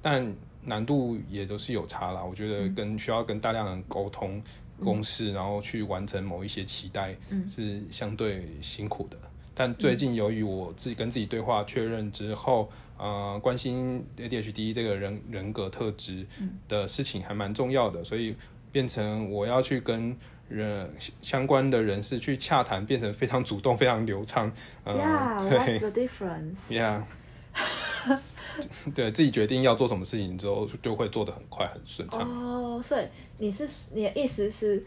[0.00, 0.34] 但
[0.64, 2.22] 难度也都是有差啦。
[2.22, 4.42] 我觉得跟需要跟大量人沟通
[4.80, 7.14] 公事，然后去完成某一些期待，
[7.46, 9.16] 是相对辛苦的。
[9.54, 16.26] 但最近由于我自己跟自己对话确认之后，呃，关心 ADHD 这个人人格特质
[16.66, 18.34] 的事情还蛮重要的，所以
[18.72, 20.16] 变成我要去跟
[20.48, 24.50] 人相关的人士去洽谈，变成非常主动、非常流畅。
[24.84, 27.02] 呃 Yeah，what's the difference？Yeah，
[28.94, 32.22] 对 自己决定要做什么事情之后，就会做得很快、很顺畅。
[32.28, 33.04] 哦，所以
[33.38, 34.84] 你是你的意思是，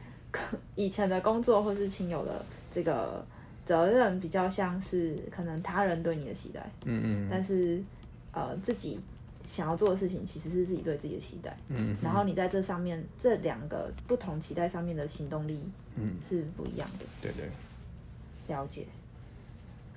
[0.75, 3.25] 以前的工作或是亲友的这个
[3.65, 7.81] 责任比较像是可能他人对你的期待，嗯嗯但是
[8.33, 8.99] 呃自己
[9.47, 15.59] 想要做的事情其实是自己对自己的期待，嗯然后你在这上面这两个不同期待上面的行动力
[15.95, 17.49] 嗯，是不一样的，对对，
[18.47, 18.85] 了解。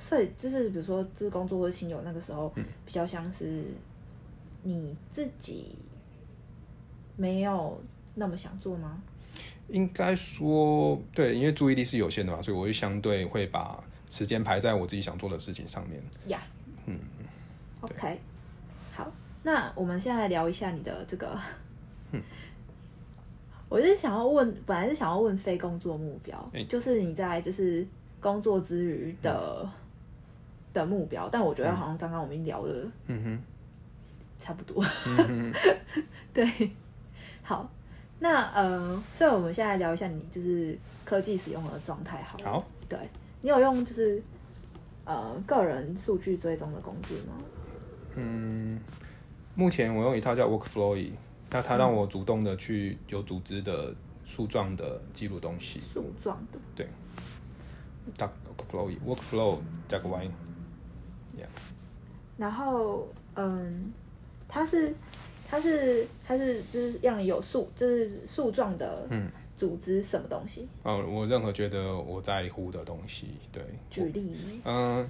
[0.00, 2.52] 所以就是比如说，就是工作或者亲友那个时候，
[2.86, 3.64] 比较像是
[4.62, 5.74] 你自己
[7.16, 7.82] 没有
[8.14, 9.02] 那么想做吗？
[9.68, 16.00] 应该说对，因为注意力是有限的嘛，所以我会相对会把时间排在我自己想做的事情上面。
[16.28, 16.40] 呀，
[16.86, 16.98] 嗯
[17.80, 18.16] ，OK，好，
[19.50, 21.34] 那我们现在来聊一下你的这个，
[23.70, 26.62] 我是想要问，本来是想要问非工作目标，哎。
[26.64, 27.86] 就是你在就是
[28.20, 29.66] 工作之余的、
[30.74, 33.38] 的目标，但我觉得好像刚刚我们聊的嗯哼，
[34.38, 34.84] 差不多，
[35.30, 35.50] 嗯，
[36.34, 36.70] 对，
[37.42, 37.70] 好，
[38.18, 40.76] 那呃，所以我们现在聊一下你就是
[41.06, 42.98] 科技使用的状态好，好，对。
[43.40, 44.22] 你有用就是
[45.06, 47.32] 呃个人数据追踪的工具吗？
[48.16, 48.78] 嗯，
[49.58, 51.10] 目前我用一套叫 Workflow，
[51.50, 53.92] 那它让我主动的去有组织的
[54.24, 55.80] 树状的记录东西。
[55.92, 56.58] 树状的。
[56.76, 56.86] 对
[58.16, 58.30] ，Doc
[59.04, 60.30] Workflow 加个 Y，
[62.36, 63.92] 然后，嗯，
[64.46, 64.94] 它是，
[65.44, 70.68] 它是，它是，就是让你有树，就是树状的，嗯，组织什么东西？
[70.84, 75.08] 哦，我任何觉得我在乎的东西，对，举例，嗯，应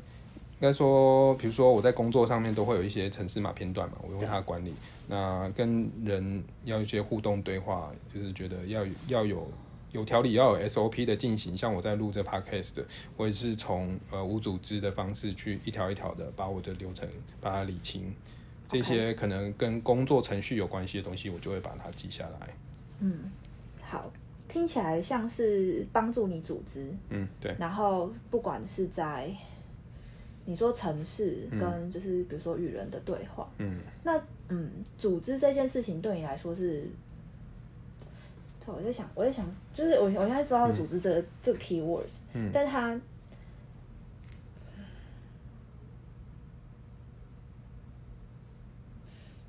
[0.60, 4.74] 该说，比如说我在工作上面都会有一些城市码片段嘛，我用它管理。
[5.06, 9.48] 那跟人要一些互动对话，就是觉得要要有
[9.92, 11.56] 有条理，要有 SOP 的进行。
[11.56, 12.84] 像我在录这 podcast 的，
[13.16, 17.08] 我也是从呃无组织的方式去一条一条的把我的流程
[17.40, 18.12] 把它理清。
[18.68, 22.48] 这些可能跟工作程序有关系的东西，我就会把它记下来。
[23.00, 23.30] 嗯，
[23.80, 24.12] 好，
[24.46, 29.30] 听起来像是帮助你组织，嗯，对，然后不管是在
[30.48, 34.18] 你说城市跟就是比如说与人的对话，嗯，那
[34.48, 36.88] 嗯，组织这件事情对你来说是，
[38.64, 39.44] 对，我在想，我在想，
[39.74, 42.50] 就是我我现在知道组织这个、这个 keywords，嗯。
[42.50, 42.98] 但是它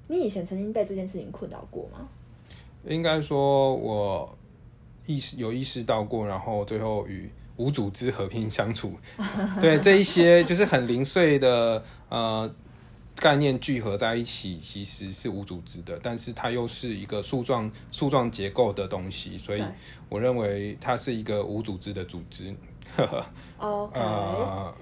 [0.07, 2.09] 你以前曾经被这件事情困扰过吗？
[2.83, 4.37] 应该说我
[5.05, 7.29] 意识有意识到过，然后最后与
[7.59, 8.93] 无组织和平相处。
[9.59, 12.49] 对这一些就是很零碎的呃
[13.15, 19.63] 概念聚合在一起，其实是无组织的，但是它又是一个树状树状结构的东西，所以
[20.07, 22.55] 我认为它是一个无组织的组织。
[23.59, 24.73] OK，、呃，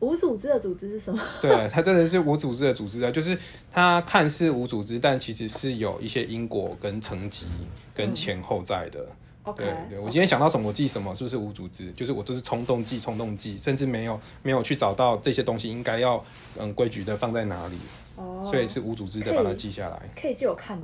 [0.00, 1.22] 无组织的组织是什么？
[1.40, 3.38] 对，它真的是无组织的组织啊，就是
[3.70, 7.46] 它看似无组织，但其实是有一些因果跟层级
[7.94, 9.06] 跟前后在的。
[9.48, 11.90] OK，对对，我今天想到什么我记什么，是不是无组织？
[11.92, 16.22] 就是我都是冲动记、冲动记，甚至没有没有去找到这些东西应该要
[16.58, 17.78] 嗯规矩的放在哪里，
[18.16, 20.00] 哦，所以是无组织的把它记下来。
[20.20, 20.78] 可以借我看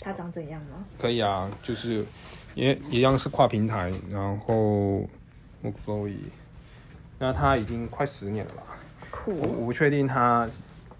[0.00, 0.84] 它长怎样吗？
[0.98, 2.04] 可以啊，就是
[2.54, 5.04] 也一样是跨平台，然后
[5.64, 6.12] Workflow，
[7.18, 8.62] 那它已经快十年了吧？
[9.10, 10.48] 酷我我不确定它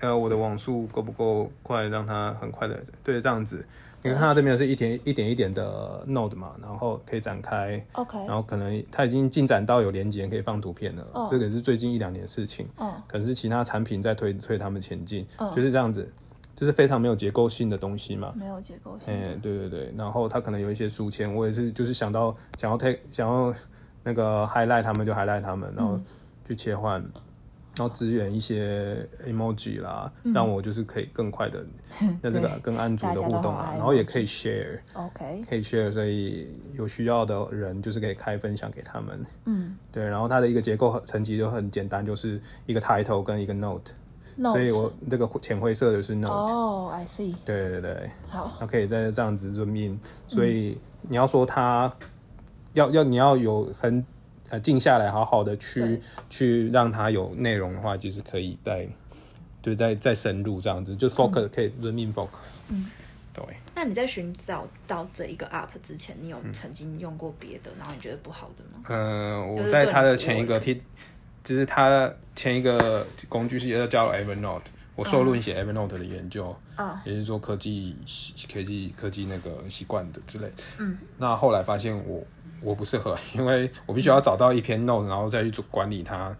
[0.02, 3.64] 呃我的网速够不够快，让它很快的对这样子。
[4.04, 11.28] 你看它这边是一点一点一点的 node 嘛，然后可以展开，，OK，然后可能它已经进展到有连接可以放图片了，哦。
[11.30, 16.12] 这个是最近一两年的事情，嗯可能是其他产品在推推他们前进，嗯就是这样子，
[16.56, 18.32] 就是非常没有结构性的东西嘛。
[18.34, 19.14] 没有结构性。
[19.14, 23.54] 哎、的，对对对，然后它可能有一些书签，我也是就是想到想要 take 想要
[24.02, 25.96] 那个 highlight 他们就 highlight 他们，然后
[26.48, 27.00] 去切换，
[27.76, 31.64] 然后支援一些 emoji 啦，让我就是可以更快的
[32.20, 34.78] 那这个跟安卓的互动啊，然后也可以 share。
[34.92, 39.26] OK，可以 share，所以有需要的人就是可以开分享给他们。
[39.46, 39.76] 嗯。
[39.90, 46.32] 对，然后它的一个结构很层级就很简单，就是一个 title 跟一个 note，Note 所以我这个浅灰色的是 Note。
[46.32, 49.98] 哦，I see，对对对，好，它可以再这样子 zoom in，
[50.28, 51.90] 所以你要说它
[52.74, 54.04] 要要你要有很
[54.52, 56.00] 呃静下来，好好的去对。
[56.28, 58.86] 去让它有内容的话，就是可以再
[59.62, 62.58] 就再再深入这样子，就 focus、可以 zoom in focus。
[62.68, 62.90] 嗯，
[63.32, 63.42] 对。
[63.74, 68.84] 那你在寻找到这一个 app 之前，你有曾经用过别的，然后你觉得不好的吗？
[68.90, 70.82] 嗯、就是我在它的前一个不 T，
[71.42, 74.60] 就是它前一个工具是也叫 Evernote，
[74.94, 77.96] 我受论写 Evernote 的研究，啊、也是做科技
[78.52, 80.62] 科技科技那个习惯的之类的。
[80.76, 82.22] 嗯，那后来发现我
[82.62, 86.34] 我不适合， 因为我必须要找到一篇 note，然后再去做管理它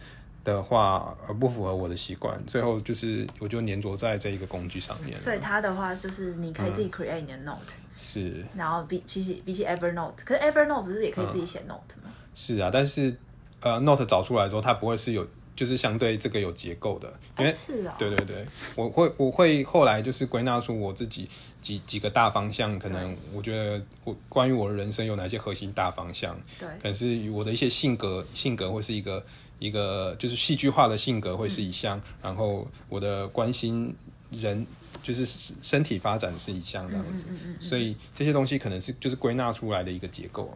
[0.45, 2.39] 的话，呃，不符合我的习惯。
[2.47, 5.19] 最后就是我就粘着在这一个工具上面。
[5.21, 7.59] 所以它的话就是你可以嗯自己 create 你的 note，、
[7.95, 12.11] 是然后比其实比起 Evernote，可是 Evernote 不是也可以自己写 note 吗？
[12.35, 13.17] 是啊，但是
[13.61, 21.29] 呃，note 找出来之后，它不会是有就是相对这个有结构的，因为哎是啊、对对对，我会我会后来就是归纳出我自己
[21.61, 26.69] 几几个大方向，可能我觉得我关于我的人生有哪些核心大方向，对。
[26.69, 29.25] 可能是我的一些性格性格会是一个
[29.59, 33.95] 一个就是戏剧化的性格会是一项，然后我的关心
[34.31, 34.67] 人
[35.03, 35.27] 就是
[35.61, 37.27] 身体发展是一项这样子，
[37.61, 40.47] 所以这些东西可能是就是归纳出来的一个结构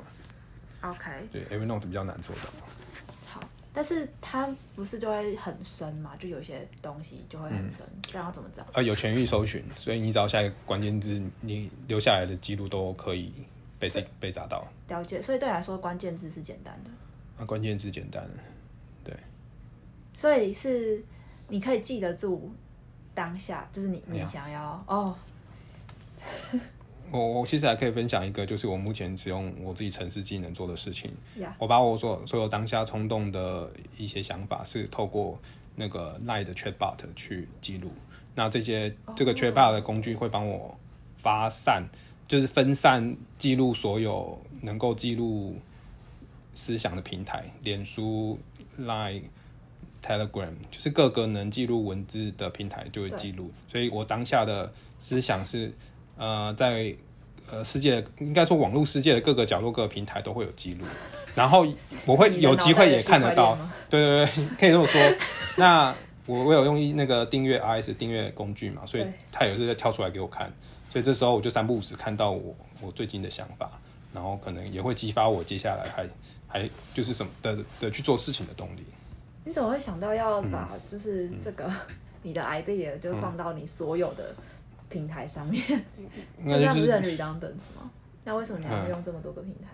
[0.80, 0.90] 啊。
[0.90, 2.51] ，OK，对，Evernote 比较难做到。
[3.77, 6.16] 好，但是它不是就会很深嘛？
[6.18, 8.66] 就有些东西就会很深，这样要怎么找？
[8.72, 13.31] 呃，有权益搜寻，所以你只要下一个关键字，你留下来的记录都可以
[13.79, 14.66] 被这被砸到。
[14.89, 16.91] 了解，所以对你来说关键字是简单的，
[17.39, 18.27] 啊，关键字简单，
[19.05, 19.14] 对
[20.14, 21.05] 所以是
[21.49, 22.51] 你可以记得住
[23.14, 25.14] 当下，就是你你呀想要哦，
[27.11, 31.11] 我我其实还可以分享一个，就是我目前只用我自己城市技能做的事情。
[31.39, 35.39] 呀我把我所所有当下冲动的一些想法，是透过
[35.75, 37.91] 那个 Line 的 Chatbot 去记录。
[38.35, 40.79] 那这些这个 Chatbot 的工具会帮我
[41.17, 41.85] 发散，
[42.29, 45.57] 就是分散记录所有能够记录
[46.55, 48.39] 思想的平台，脸书、
[48.79, 49.23] Line、
[50.03, 53.51] Telegram，就是各个能记录文字的平台就会记录。
[53.69, 55.73] 所以我当下的思想是，
[56.17, 56.95] 呃，在
[57.51, 60.85] 呃世界应该说网络世界的各个角落、各个平台都会有记录。
[61.35, 61.67] 然后
[62.07, 63.59] 我会有机会也看得到。
[63.91, 65.01] 对对对，可以这么说。
[65.57, 65.95] 那
[66.27, 69.12] 我我有用一那个订阅 RS 订阅工具嘛，所以对。
[69.31, 70.51] 它也是在跳出来给我看，
[70.91, 73.71] 所以这时候我就三不五时看到我我最近的想法，
[74.14, 76.09] 然后可能也会激发我接下来还
[76.49, 78.83] 还就是什么的的去做事情的动力。
[79.45, 80.51] 你怎么会想到要嗯。
[80.51, 81.71] 把就是这个、
[82.23, 84.35] 你的 idea 就放到你所有的
[84.89, 85.62] 平台上面？
[86.43, 87.91] 应该就是这样不是很 redundant 吗？
[88.24, 89.68] 那为什么你还会用这么多个平台？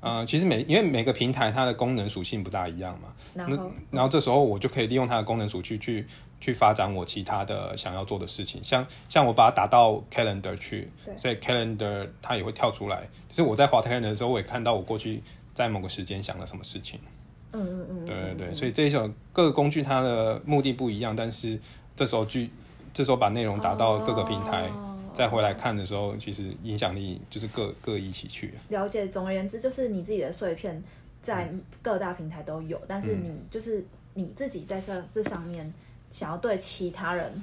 [0.00, 3.72] 呃，其实每因为每个平台它的功能属性不大一样嘛，那然后？
[3.90, 6.06] 然后这时候我就可以利用它的功能属性去
[6.40, 16.98] 去发展我其他的想要做的事情，像像我把它打到 calendar 去，所以 calendar 它也会跳出来，就是我在滑 calendar 的时候，我也看到我过去在某个时间想了什么事情，
[17.52, 21.60] 嗯嗯嗯，对对对，所以这一种各个工具它的目的不一样，但是
[21.94, 22.48] 这时候去
[22.92, 28.54] 这时候把内容打到各个平台，哦再回来看的时候，其实影响力就是各各一起去。
[28.68, 29.08] 了解。
[29.08, 30.82] 总而言之，就是你自己的碎片
[31.20, 33.84] 在嗯各大平台都有，但是你就是
[34.14, 35.70] 你自己在这这上面
[36.12, 37.42] 想要对其他人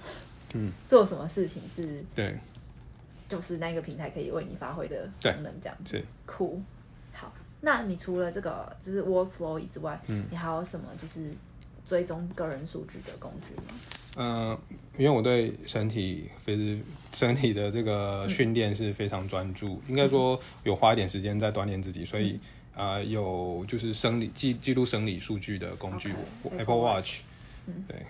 [0.56, 2.38] 嗯 做什么事情是，对，
[3.28, 5.98] 就是那个平台可以为你发挥的功能，这样子。
[5.98, 6.04] 是。
[6.26, 6.60] 酷。
[7.12, 7.32] 好，
[7.62, 11.32] 那你除了这个就是 workflow 之外，嗯你还有什么就是
[11.88, 13.78] 追踪个人数据的工具吗？
[14.20, 14.58] 嗯，
[14.98, 16.80] 因为我对身体非
[17.14, 22.40] 身体的这个训练是非常专注，应该说有花一点时间在锻炼自己，所以
[22.76, 26.12] 呃有就是生理记记录生理数据的工具
[26.58, 27.20] Apple Watch，
[27.88, 28.06] 对，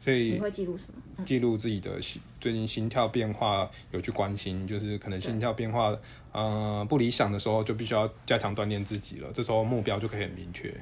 [0.00, 0.84] 所你以会记录什
[1.16, 1.24] 么？
[1.24, 5.96] 记录自己的心最近心跳变化有去关心，就是可能心跳变化
[6.32, 10.72] 呃不理想的时候，就必须要加强锻炼自己了，这时候目标就可以很明确，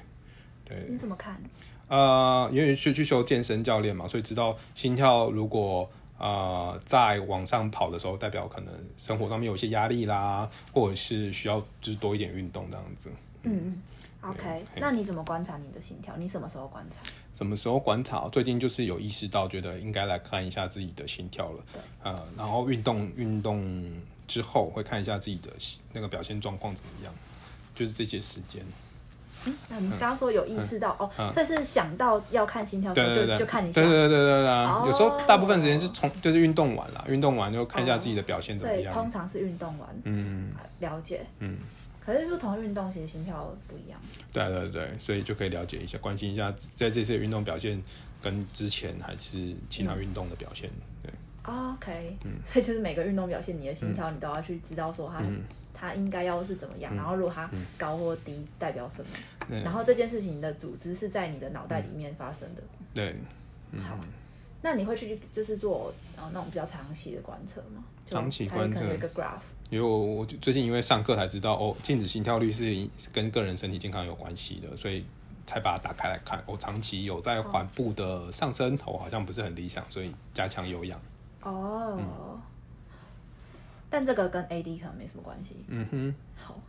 [0.65, 0.87] 对。
[0.89, 1.41] 你怎么看？
[1.93, 5.87] 呃，因为去去修健身教练嘛，所以知道心跳如果
[6.17, 13.11] 呃在往上跑的时候，代表可能生活上面有一些压力啦，或者是需要就是多一点运动这样子。
[13.43, 13.83] 嗯嗯
[14.23, 14.65] ，OK。
[14.77, 16.17] 那你怎么观察你的心跳？
[16.17, 17.11] 你什么时候观察？
[17.35, 18.27] 什么时候观察？
[18.29, 21.63] 最近就是有意识到，觉得应该来看一下自己的心跳了。
[21.75, 23.93] 对呃，然后运动运动
[24.27, 25.51] 之后会看一下自己的
[25.93, 27.13] 那个表现状况怎么样，
[27.75, 28.65] 就是这些时间。
[29.47, 38.93] 嗯，那你刚刚说有意识到、哦，嗯所以是想到要看心跳对对对，就就看一下，对对对对对有时候大部分时间是从就是运动完啦，运动完就看一下自己的表现怎么样。
[38.95, 41.27] 通常是运动完，嗯了解。
[41.41, 41.59] 嗯，
[42.05, 44.01] 可是不同运动其实心跳不一样。
[44.33, 47.83] 对对对，所以就可以了解一下，关心一下在这些运动表现
[48.23, 50.71] 跟之前还是其他运动的表现。
[51.03, 51.13] 对
[51.45, 55.43] 哦 OK，、所以就是每个运动表现，你的心跳你都要去知道说它、嗯
[55.75, 62.63] 它应该要是怎么样，然后如果它高或低代表什么，对然后这件事情的组织是在你的脑袋里面发生的。
[62.95, 63.15] 对，
[63.83, 63.99] 好，
[64.61, 67.85] 那你会去就是做呃那种比较长期的观测吗？
[68.07, 69.41] 就长期它观测有一个 graph。
[69.71, 75.05] 因为我我最近因为上课才知道哦，静止心跳率是是跟个人身体健康有关系的，所以
[75.47, 76.43] 才把它打开来看。
[76.47, 81.01] 我、长期有在缓步的上升，我、好像不是很理想，所以加强有氧。
[81.41, 82.39] 哦，
[83.89, 85.57] 但这个跟 AD 可能没什么关系。
[85.69, 86.61] 嗯哼，好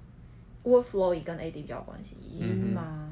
[0.64, 3.10] ，workflow 也跟 AD 比较有关系嗯哼吗？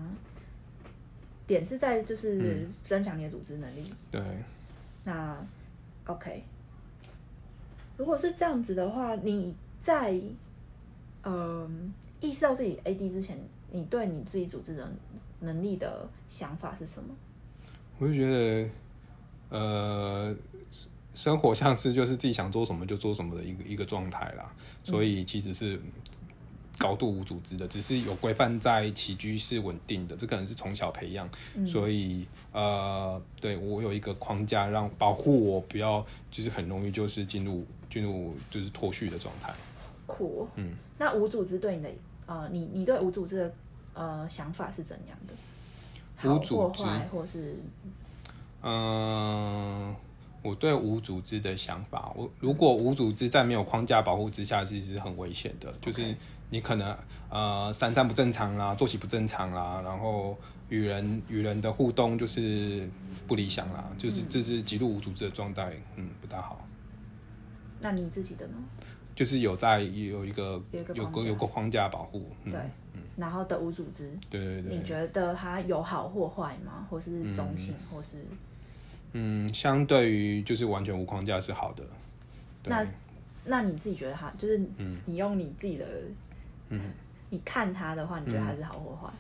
[1.48, 3.84] 点是在就是增强你的组织能力。
[4.10, 4.22] 对，
[5.04, 5.38] 那
[6.06, 6.44] OK，
[7.98, 10.20] 如果是这样子的话，你在
[11.24, 13.38] 嗯、意识到自己 AD 之前，
[13.72, 14.92] 你对你自己组织能
[15.42, 17.14] 能力的想法是什么？
[18.00, 18.70] 我就觉得，
[19.50, 20.36] 呃，
[21.14, 24.52] 生活像是就是自己想做什么就做什么的一个一个状态啦，
[24.84, 25.80] 所以其实是
[26.82, 31.30] 高度无组织的，只是有规范在起居是稳定的，这可能是从小培养，
[31.68, 39.54] 所以呃，对我有一个框架让保护我不要就是很容易就是进入进入就是脱序的状态。
[40.08, 41.90] 酷，嗯，那无组织对你的
[42.26, 43.54] 呃，你你对无组织的
[43.94, 45.34] 呃想法是怎样的？
[46.18, 47.56] 好无组织或是
[48.64, 49.96] 嗯，
[50.44, 55.74] 我对无组织的想法，我如果无组织在没有框架保护之下，其实是很危险的。
[55.82, 56.16] 就是
[56.52, 56.96] 你可能
[57.30, 60.38] 呃三餐不正常啦，作息不正常啦，然后
[60.70, 62.88] 与人与人的互动就是
[63.28, 66.68] 不理想啦，就是这是极度无组织的状态，嗯，不大好。
[67.80, 68.54] 那你自己的呢？
[69.16, 72.52] 就是有在有一个有有个有个框架保护，嗯。
[72.52, 72.60] 对，，
[73.18, 74.78] 然后的无组织，对对对。
[74.78, 76.86] 你，觉得它有好或坏吗？
[76.90, 78.26] 或是中性，或是？
[79.14, 81.84] 嗯，相对于就是完全无框架是好的，
[82.66, 82.86] 那
[83.44, 84.98] 那你自己觉得它就是嗯。
[85.06, 85.86] 你用你自己的，
[86.72, 86.82] 嗯，
[87.30, 89.14] 你看它的话，你觉得它是好或坏？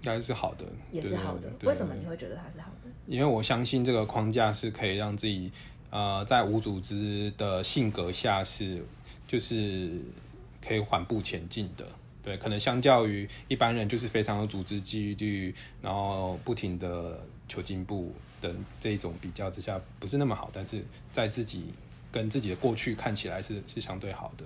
[0.00, 2.90] 应该是好的，也是好的为什么你会觉得它是好的？
[3.06, 5.50] 因为我相信这个框架是可以让自己
[5.90, 8.84] 呃在无组织的性格下是
[9.26, 9.92] 就是
[10.66, 11.86] 可以缓步前进的。
[12.22, 20.48] 对，可能相较于一般人就是非常有组织纪律，然后不停的求进步的这种比较之下，不是那么好。
[20.50, 20.82] 但是
[21.12, 21.66] 在自己
[22.10, 24.44] 跟自己的过去看起来是是相对好的，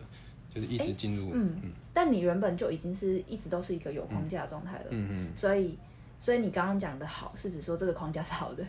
[0.55, 1.55] 就是一直进入嗯，
[1.93, 5.79] 但你原本就已经是一直都是一个有框架的状态了，嗯嗯，所以
[6.19, 8.65] 所以你刚刚讲的好是指说这个框架是好的，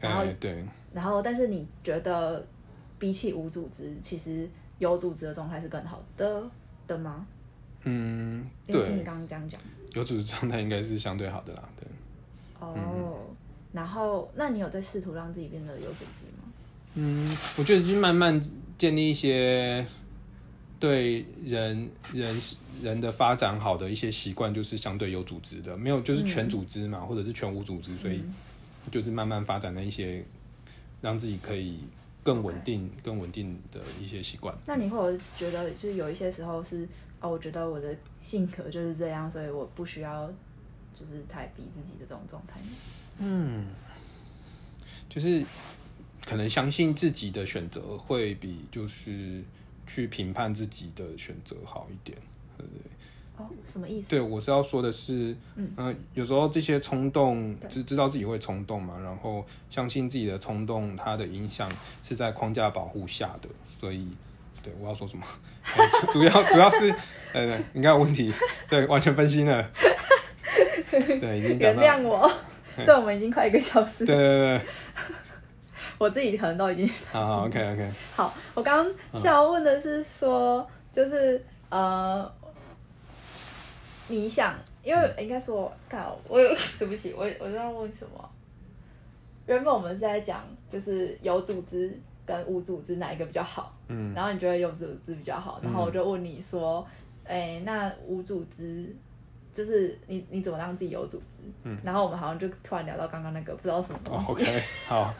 [0.00, 2.44] 然后哎对，然后但是你觉得
[2.98, 4.48] 比起无组织，其实
[4.78, 6.42] 有组织的状态是更好的
[6.86, 7.26] 的吗？
[7.84, 9.60] 嗯对听你，刚刚这样讲。
[9.94, 11.86] 有组织状态应该是相对好的啦，对。
[12.60, 13.26] 哦，
[13.72, 16.52] 然后那你有在试图让自己变得有组织吗？
[16.94, 18.40] 嗯，我觉得就是慢慢
[18.76, 19.86] 建立一些
[20.80, 22.40] 对人人
[22.82, 28.24] 人的发展好的一些习惯，就是相对有组织的，没有就是全组织嘛，或者是全无组织，所以
[28.90, 30.24] 就是慢慢发展的一些
[31.02, 31.80] 让自己可以
[32.24, 34.56] 更稳定、更稳定的一些习惯。
[34.66, 36.88] 那你会有觉得，就是有一些时候是
[37.20, 40.26] 哦，我觉得我的性格就是这样，所以我不需要
[40.98, 42.58] 就是太逼自己的这种状态。
[43.18, 43.66] 嗯，
[45.10, 45.44] 就是
[46.24, 49.44] 可能相信自己的选择会比就是
[49.92, 52.16] 去评判自己的选择好一点。
[52.58, 52.82] 对不对？
[53.38, 54.10] 哦，什么意思？
[54.10, 61.70] 对，我是要说的是，嗯呃有时候这些冲动，知知道自己会冲动嘛，然后相信自己的冲动，它的影响
[62.02, 63.48] 是在框架保护下的，
[63.80, 64.06] 所以，
[64.62, 65.24] 对我要说什么？
[65.74, 66.94] 呃 主主要主要是，
[67.32, 68.30] 呃，应该有问题，
[68.68, 69.70] 对，完全分心了，
[70.90, 72.30] 对，已经讲原到，谅我，
[72.76, 74.60] 对，我们已经快一个小时对，对对，
[76.00, 78.32] 我自己可能都已经 好好，OK OK，好。
[78.54, 82.32] 我刚刚想要问的是说，就是呃，
[84.08, 86.48] 你想，因为应该说，看我有
[86.78, 88.30] 对不起，我我在问什么？
[89.46, 91.94] 原本我们是在讲，就是有组织
[92.24, 96.86] 跟无组织哪一个比较好，嗯然后你觉得有组织比较好，然后我就问你说，
[97.26, 98.90] 哎、那无组织
[99.52, 101.42] 就是你你怎么让自己有组织？
[101.64, 104.32] 嗯然后我们好像就突然聊到刚刚那个不知道什么东哦西。
[104.32, 105.12] ，OK，好，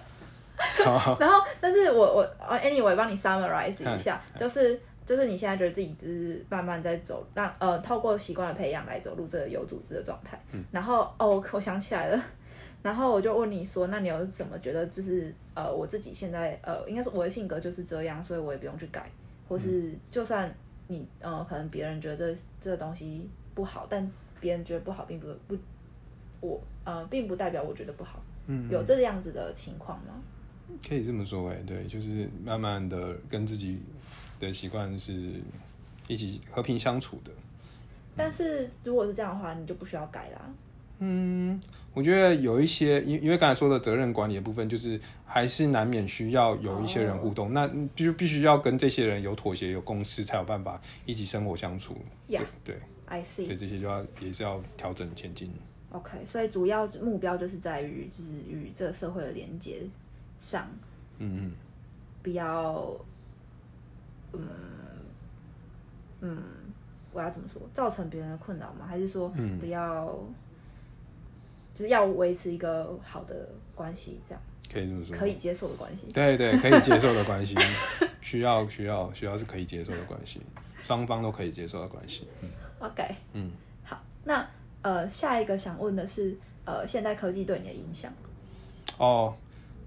[1.18, 10.40] 然后，但是我我呃 anyway 帮你 summarize 一下，嗯就是就是你现在觉得自己就是慢慢在走，让呃透过习惯的培养来走入这个有组织的状态。
[10.52, 12.22] 嗯然后哦，我想起来了，
[12.82, 19.10] 然后我就问你说，那你有怎么觉得就是呃我自己现在呃应该是我的性格就是这样，所以我也不用去改，
[19.48, 20.52] 或嗯是就算
[20.86, 24.08] 你呃可能别人觉得这这个东西不好，但
[24.40, 25.56] 别人觉得不好，并不不
[26.40, 28.22] 我呃，并不代表我觉得不好。
[28.46, 30.14] 嗯，有这样子的情况吗？
[30.88, 33.78] 可以这么说，哎，对，就是慢慢的跟自己
[34.38, 35.12] 的习惯是
[36.08, 37.30] 一起和平相处的。
[38.16, 40.40] 但是如果是这样的话，你就不需要改啦。
[41.02, 41.58] 嗯，
[41.94, 51.96] 我觉得有一些，因因为刚才说的责任管理的部分，就是还是难免需要有一些人互动，那必须必须要跟这些人有妥协、有共识，才有办法一起生活相处。
[52.28, 53.46] Yeah 对，I see。
[53.46, 55.50] 对，这些就要也是要调整前进。
[55.92, 59.80] OK，所以主要目标就是在于就是与这个社会的连接
[60.40, 60.66] 上，
[61.18, 61.52] 嗯嗯，
[62.22, 62.92] 不要，
[64.32, 64.40] 嗯
[66.20, 66.42] 嗯，
[67.12, 68.86] 我要怎么说，造成别人的困扰吗？
[68.88, 70.06] 还是说嗯不要，
[71.74, 75.16] 就是要维持一个好的关系，这样可以这么说。
[75.16, 76.06] 可以接受的关系？
[76.12, 77.54] 对对，可以接受的关系，
[78.20, 80.40] 需要需要需要是可以接受的关系，
[80.82, 82.26] 双方都可以接受的关系。
[82.42, 82.48] 嗯
[82.80, 83.52] OK，嗯，
[83.84, 84.48] 好，那
[84.80, 86.34] 呃，下一个想问的是，
[86.64, 88.10] 呃，现代科技对你的影响？
[88.96, 89.36] 哦，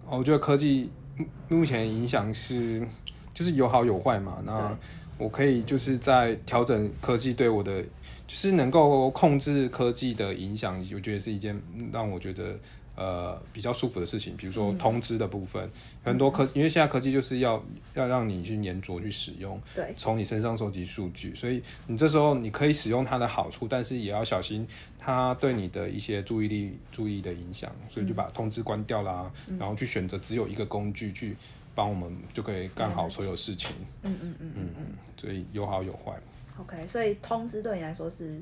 [0.08, 1.26] 哦我觉得科技目
[1.60, 2.86] 目前影响是
[3.34, 4.42] 就是有好有坏嘛。
[4.46, 4.78] 那
[5.18, 7.82] 我可以就是在调整科技对我的，
[8.28, 11.60] 就是能够控制科技的影响，我觉得是一件
[11.92, 12.60] 让我觉得
[12.96, 14.36] 呃比较舒服的事情。
[14.38, 15.70] 比如说通知的部分，
[16.04, 17.64] 很多科因为现在科技就是要
[17.94, 24.68] 要让你去粘着去使用，对，从你身上收集数据，所以你这时候你可以使用它的好处，但是也要小心
[24.98, 31.36] 它对你的一些注意力注意的影响，所以就把通知关掉啦，然后去选择只有一个工具去
[31.76, 33.72] 帮我们就可以干好所有事情。
[34.04, 34.86] 嗯嗯嗯嗯嗯，
[35.18, 36.14] 所以有好有坏。
[36.60, 38.40] ，OK，所以通知对你来说是，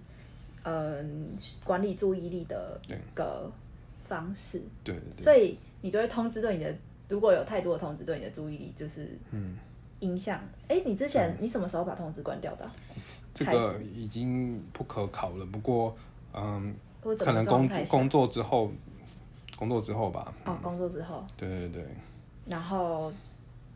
[0.63, 1.01] 呃，
[1.63, 3.49] 管理注意力的一个
[4.11, 4.61] 方式。
[4.83, 6.75] 对对对，所以你就会通知对你的，
[7.07, 9.57] 如果有太多的通知对你的注意力就是嗯，
[10.01, 10.41] 影响。
[10.67, 12.75] 哎、你之前你什么时候把通知关掉的啊？
[13.33, 15.45] 这个已经不可考了。
[15.45, 15.95] 不过，
[16.33, 16.75] 嗯，
[17.17, 18.69] 可能工工作之后，
[19.55, 20.33] 工作之后吧。
[20.45, 21.85] 哦，工作之后，对对对，
[22.45, 23.11] 然后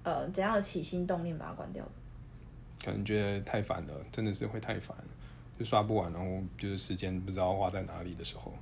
[0.03, 1.91] 呃，怎样的起心动念把它关掉的？
[2.83, 4.95] 可能觉得太烦了，真的是会太烦，
[5.57, 8.53] 就刷不完，然后就是时间不知道花在哪里的时候，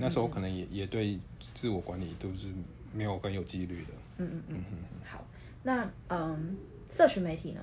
[0.00, 1.18] 那时候可能也也对
[1.54, 2.46] 自我管理都是
[2.92, 4.64] 没有很有纪律的，嗯嗯嗯，
[5.04, 5.26] 好，
[5.62, 6.56] 那嗯，
[6.90, 7.60] 社群媒体呢？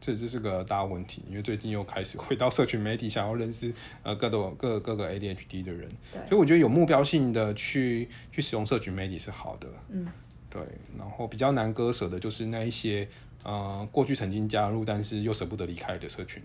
[0.00, 3.74] 这这是个大问题，因为最近又开始回到社群媒体，想要认识
[4.04, 6.20] 呃各种各各个 ADHD 的人，对。
[6.28, 10.06] 所以我觉得有目标性的去去使用社群媒体是好的，嗯，
[10.48, 10.62] 对，
[10.96, 13.08] 然后比较难割舍的就是那一些
[13.42, 16.40] 呃过去曾经加入但是又舍不得离开的社群。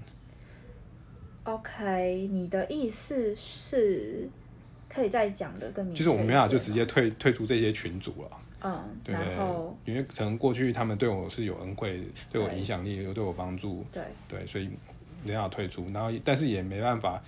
[1.44, 4.28] OK，你的意思是
[4.94, 14.04] 可以再讲的更明确就是我没办法就直接退退出这些群组了，吗嗯，对，然后因为可能过去他们对我是有恩惠，对我影响力，有对我帮助，对。
[14.28, 14.70] 对，所以
[15.24, 17.22] 没办法退出，然后但是也没办法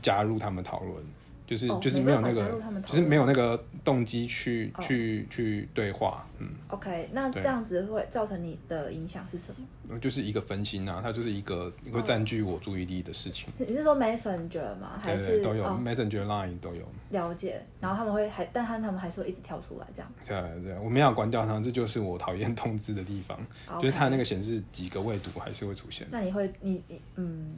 [0.00, 1.04] 加入他们讨论，
[1.48, 9.98] 就是、哦就是没有那个就是没有那个动机去、哦去去对话，嗯，OK，那这样子会造成你的影响是什么？
[9.98, 15.00] 就是一个分心啊，它就是一个会占据我注意力的事情，你是说 Messenger 吗？
[15.02, 16.86] 还是都有、哦、Messenger、Line 都有。
[17.08, 20.12] 了解，然后他们会还，但他他们还是会一直跳出来这样。
[20.26, 23.40] 对对，我没有关掉它，这就是我讨厌通知的地方
[23.80, 26.06] 就是它那个显示几个未读还是会出现。
[26.10, 27.54] 那你会，你你嗯，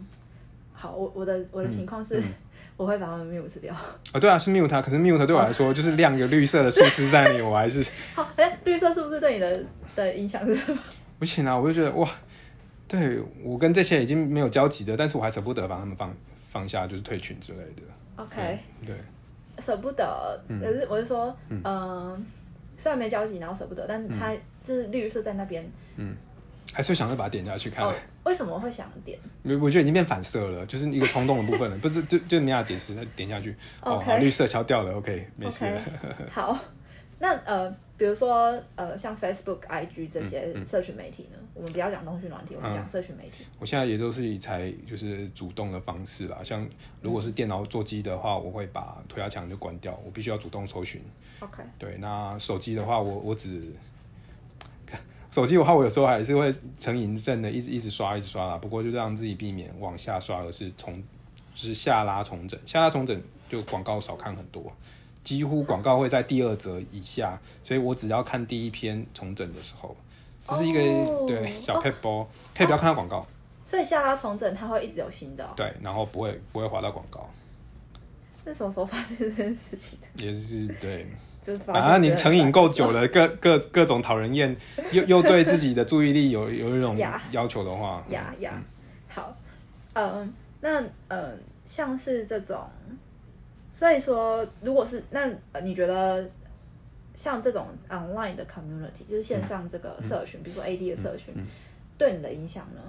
[0.73, 2.33] 好，我我的我的情况是，嗯
[2.81, 3.75] 我会把他们 mute 掉。
[3.75, 9.63] 啊、对啊，是 mute 它，可是 mute 对我来说就是亮一个绿色的数字在你，我还是 好，哎、绿色是不是对你的
[9.95, 10.81] 的影响是什么？
[11.19, 12.09] 不行啊，我就觉得哇，
[12.89, 16.17] 对我跟这些已经没有交集的，但是我还舍不得把他们放
[16.49, 17.83] 放下，就是退群之类的。
[18.17, 18.97] OK，对，
[19.59, 22.25] 舍不得，嗯可是我就说，嗯、
[22.79, 24.33] 虽然没交集，然后舍不得，但是它
[24.65, 25.71] 就是绿色在那边。
[26.73, 27.85] 还是会想着把它点下去看。
[27.85, 27.95] 哦，
[28.25, 29.19] 为什么会想点？
[29.43, 35.67] 我我觉得已经变反射了，就是一个冲动的部分了， 不是就就你要解释，那点下去，哦绿色敲掉了，OK，没事。
[36.31, 36.59] 好，
[37.19, 43.45] 那呃，比如说呃，像 Facebook、IG 这嗯些社群媒体呢，我们不要讲通讯软体，我们讲社群媒体。
[43.59, 46.67] 我现在也都是以才就是主动的方式啦，像
[47.03, 51.03] 如果是电脑座机的话，我会把涂鸦墙就关掉，我必须要主动搜寻。
[51.41, 53.63] OK，对，那手机的话，我我只
[55.31, 58.59] 手机的话，我有时候还是会成瘾症的，一直一直刷，一直刷啦。
[58.59, 60.95] 不过就让自己避免往下刷，而是重
[61.55, 64.73] 就是下拉重整，下拉重整就广告少看很多，
[65.23, 69.95] 几乎广告会在第二则以下，所以我只要看第一篇重整的时候，
[70.45, 73.25] 这是一个、哦对小 p e 包，可以不要看到广告，
[73.65, 75.51] 所以下拉重整它会一直有新的、哦。
[75.57, 77.31] 对，然后不会不会滑到广告，
[78.45, 80.27] 是什么时候发生这件事情的？
[80.27, 81.07] 也是对。
[81.47, 84.55] 就是发反正你成瘾够久了， 各各各种讨人厌，
[84.93, 86.97] 又又对自己的注意力有有一种
[87.33, 88.63] 要求的话，呀呀，
[89.09, 89.37] 好，
[89.95, 92.69] 嗯，那嗯，像是这种，
[93.73, 96.29] 所以说，如果是那呃你觉得
[97.15, 101.35] 像这种 online 的 community，就是线上这个社群，比如说 AD 的社群，
[101.97, 102.81] 对你的影响呢？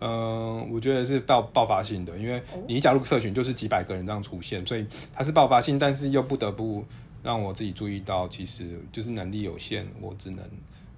[0.00, 2.62] 嗯，我觉得是爆爆发性的，因为哦。
[2.68, 6.84] 你一加入社群就是几百个人这样出现，所以它是爆发性，但是又不得不
[7.22, 10.44] 让我自己注意到，其实就是能力有限，我只能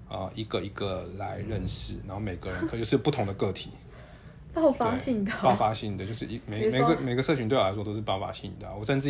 [0.07, 3.71] 呃一个一个来认识，然后每个人可能就是不同的个体，
[4.53, 5.31] 爆发性的。
[5.31, 9.09] 哦，爆发性的就是一每每个每个社群对我来说都是爆发性的啊、我甚至